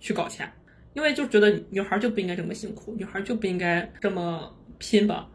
[0.00, 0.50] 去搞钱，
[0.94, 5.28] 因为就觉得女孩就不应该这么辛苦，女孩就不应该这么拼吧。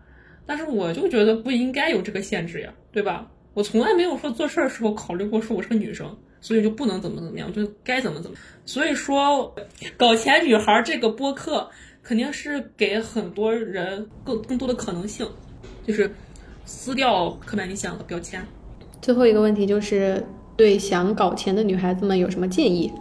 [0.45, 3.31] 但是我就觉得不应该有这个限制呀，对吧？
[3.53, 8.35] 我从来没有说做事的时候考虑过说我是个女生，所以就不能怎么怎么样，就该怎么怎么。
[8.65, 9.55] 所以说，
[9.95, 11.69] 搞钱女孩这个播客
[12.03, 15.25] 肯定是给很多人更更多的可能性。
[15.85, 16.09] 就是
[16.65, 18.43] 撕掉刻板印象的标签。
[19.01, 20.25] 最后一个问题就是
[20.57, 22.91] 对想搞钱的女孩子们有什么建议？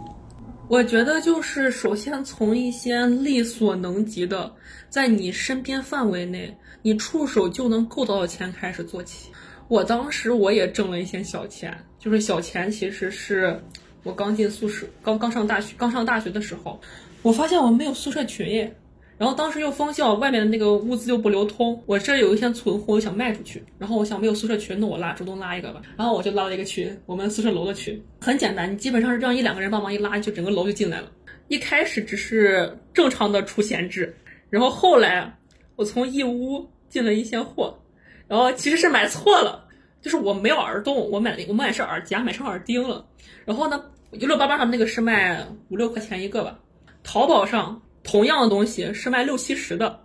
[0.67, 4.51] 我觉得就是首先从一些力所能及的，
[4.89, 9.29] 在你身边范围内，你触手就能够到的钱开始做起。
[9.67, 13.59] 我当时我也挣了一些小钱，就是小钱其实是
[14.03, 16.79] 我刚进宿舍，刚刚上大学，刚上大学的时候，
[17.21, 18.75] 我发现我没有宿舍群耶。
[19.17, 23.63] 然后当时又封校，外面的那个物资又不流通，我这有一些存货，我想卖出去。
[23.79, 25.81] 然后我想没有宿舍群，那我拉主动拉一个吧。
[25.95, 31.09] 然后我就拉了一个群，我们宿舍楼的群，很简单，你基本上是让一两个人帮忙一拉，就整个楼就进来了。
[31.47, 34.13] 一开始只是正常的出闲置，
[34.49, 35.37] 然后后来
[35.77, 37.79] 我从义乌进了一些货，
[38.27, 39.65] 然后其实是买错了，
[40.01, 43.05] 就是我没有耳洞，我买的我买的是耳夹，买成耳钉了。
[43.45, 43.81] 然后呢，
[44.11, 46.59] 一六八八上那个是卖五六块钱一个吧，
[47.01, 47.81] 淘宝上。
[48.05, 49.99] 同样的东西是卖六七十的，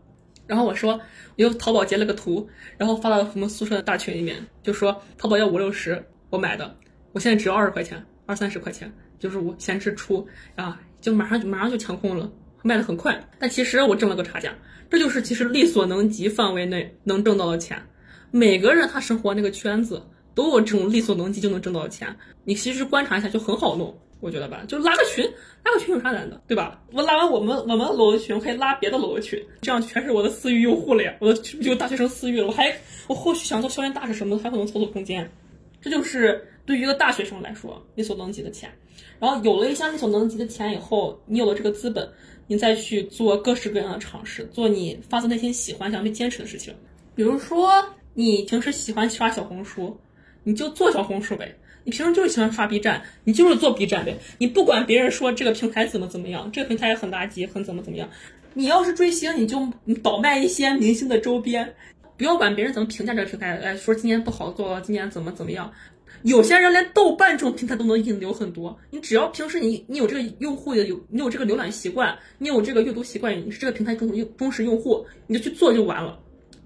[0.46, 0.98] 然后我说，
[1.36, 2.48] 我就淘宝截了个图，
[2.78, 6.74] 然后发到我们宿舍的大群里面，就说淘宝要五六十，我买的，
[7.12, 12.32] 我现在只要二十块钱，二三十块钱，就是我先支出啊，就马上就马上就抢空了，
[12.62, 14.52] 卖的很快，但其实我挣了个差价，
[14.88, 17.80] 这就是其实力所能及范围内能挣到的钱，
[18.30, 20.02] 每个人他生活那个圈子
[20.34, 23.94] 都有这种力所能及就能挣到的钱，你其实观察一下就很好弄。
[24.20, 25.24] 我觉得吧，就是拉个群，
[25.64, 26.82] 拉个群有啥难的，对吧？
[26.92, 31.14] 我拉完我们我们楼的群，我可以拉别的楼的群，这样全是我的私域用户了呀。
[31.20, 32.74] 我的就大学生私域了，我还
[33.08, 35.30] 我后续想做校园大使什么的，还会能操作空间。
[35.80, 38.70] 这就是对于一个大学生来说，力所能及的钱。
[39.18, 42.06] 然后有了一项力所能及的钱以后，你有了这个资本，
[42.46, 46.74] 你再去做各式各样的尝试，做你发自内心喜欢、想去坚持的事情。
[47.14, 47.70] 比如说，
[48.12, 49.98] 你平时喜欢刷小红书，
[50.42, 51.54] 你就做小红书呗。
[51.84, 54.18] 你平时就是喜欢刷 B 站，你就是做 B 站呗。
[54.38, 58.08] 你不管别人说这个平台怎么怎么样，这个平台很垃圾，很怎么怎么样。
[58.54, 61.74] 你要是追星，你就你倒卖一些明星的周边，
[62.16, 65.72] 不要管别人怎么评价这个平台，哎，说今年不好做，今年怎么怎么样。
[66.22, 76.18] 有些人连豆瓣这种平台都能引流很多，你只要平时你你有这个用户的有你有这个浏览习惯，你有这个阅读习惯，你是这个平台忠忠忠实用户，你就去做就完了，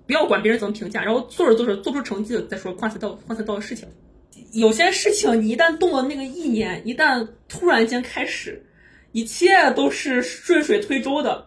[0.06, 3.86] 不要管别人怎么评价，然后做着做着做出成绩了再说，换赛道换赛道的事情。
[4.52, 8.64] 有些事情你一旦动了那个意念，一旦突然间开始，
[9.12, 11.46] 一切都是顺水推舟的。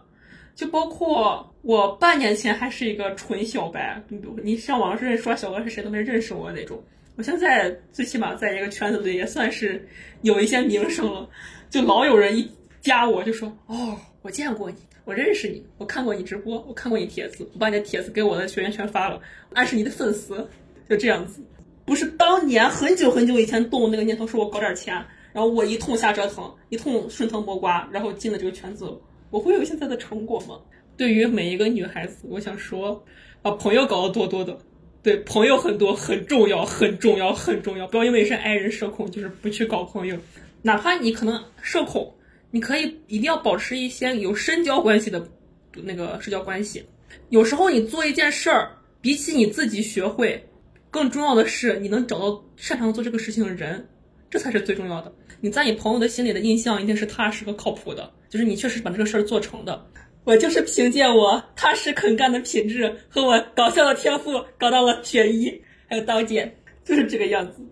[0.54, 6.82] 就包括我半年前还是一个纯小白，你你上网上说小鹅是谁都没认识我那种。
[7.16, 9.86] 我现在最起码在一个圈子里也算是
[10.22, 11.28] 有一些名声了，
[11.70, 12.50] 就老有人一
[12.80, 19.20] 加我就说哦，我见过你，我认识你，我看过你直播，我看过你帖子，我把你的帖子给我的学员全发了，
[19.54, 20.48] 俺是你的粉丝，
[20.88, 21.40] 就这样子。
[21.88, 24.94] 不是当年很久很久以前动那个念头，说我搞点钱，
[25.32, 28.94] 然后我一通瞎折腾，一通顺藤摸瓜，然后进了这个圈子，
[29.30, 30.60] 我会有现在的成果吗？
[30.98, 33.02] 对于每一个女孩子，我想说，
[33.40, 34.58] 把朋友搞得多多的，
[35.02, 37.86] 对，朋友很多很重要，很重要，很重要。
[37.86, 40.16] 不要因为是爱人社恐，就是不去搞朋友。
[40.60, 42.14] 哪怕你可能社恐，
[42.50, 45.26] 你可以一定要保持一些有深交关系的
[45.72, 46.84] 那个社交关系。
[47.30, 50.44] 有时候你做一件事儿，比起你自己学会。
[50.90, 53.86] 更重要的是，你能找到擅长做这个事情的人，
[54.30, 55.12] 这才是最重要的。
[55.40, 59.86] 你在你朋友的心里的印象一定是踏实和靠谱的，就是你确实把这个事儿做成的。
[60.24, 65.50] 我就是凭借我踏实肯干的品质和我搞笑的天赋，搞到了选一
[65.86, 66.54] 还有刀姐，
[66.84, 67.62] 就是这个样子。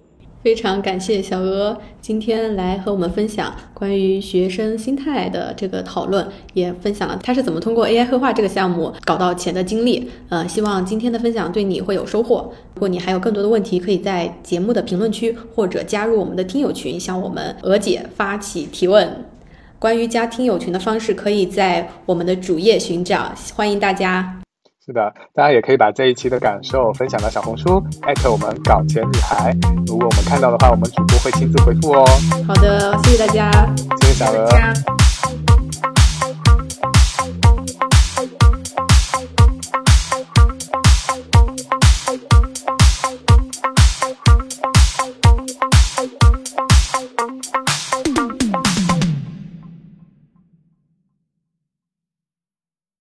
[0.47, 6.25] 非常感谢小鹅今天来和我们分享关于学生心态的这个讨论，
[6.55, 10.09] 也分享了他是怎么通过 AI 绘画这个项目搞到钱的经历。
[10.29, 12.53] 呃，希望今天的分享对你会有收获。
[12.75, 19.25] 如果你还有更多的问题，可以在节目的评论区或者加入我们的听友群，向我们鹅姐发起提问。
[19.81, 24.46] 关于加听友群的方式，可以在我们的主页寻找，欢迎大家。
[24.87, 29.53] 是的，大家也可以把这一期的感受分享到小红书，艾特我们搞钱女孩。
[29.85, 32.05] 如果我们看到的话，我们主播会亲自回复哦。
[32.47, 33.51] 好的，谢谢大家，
[34.03, 34.47] 谢谢小鹅。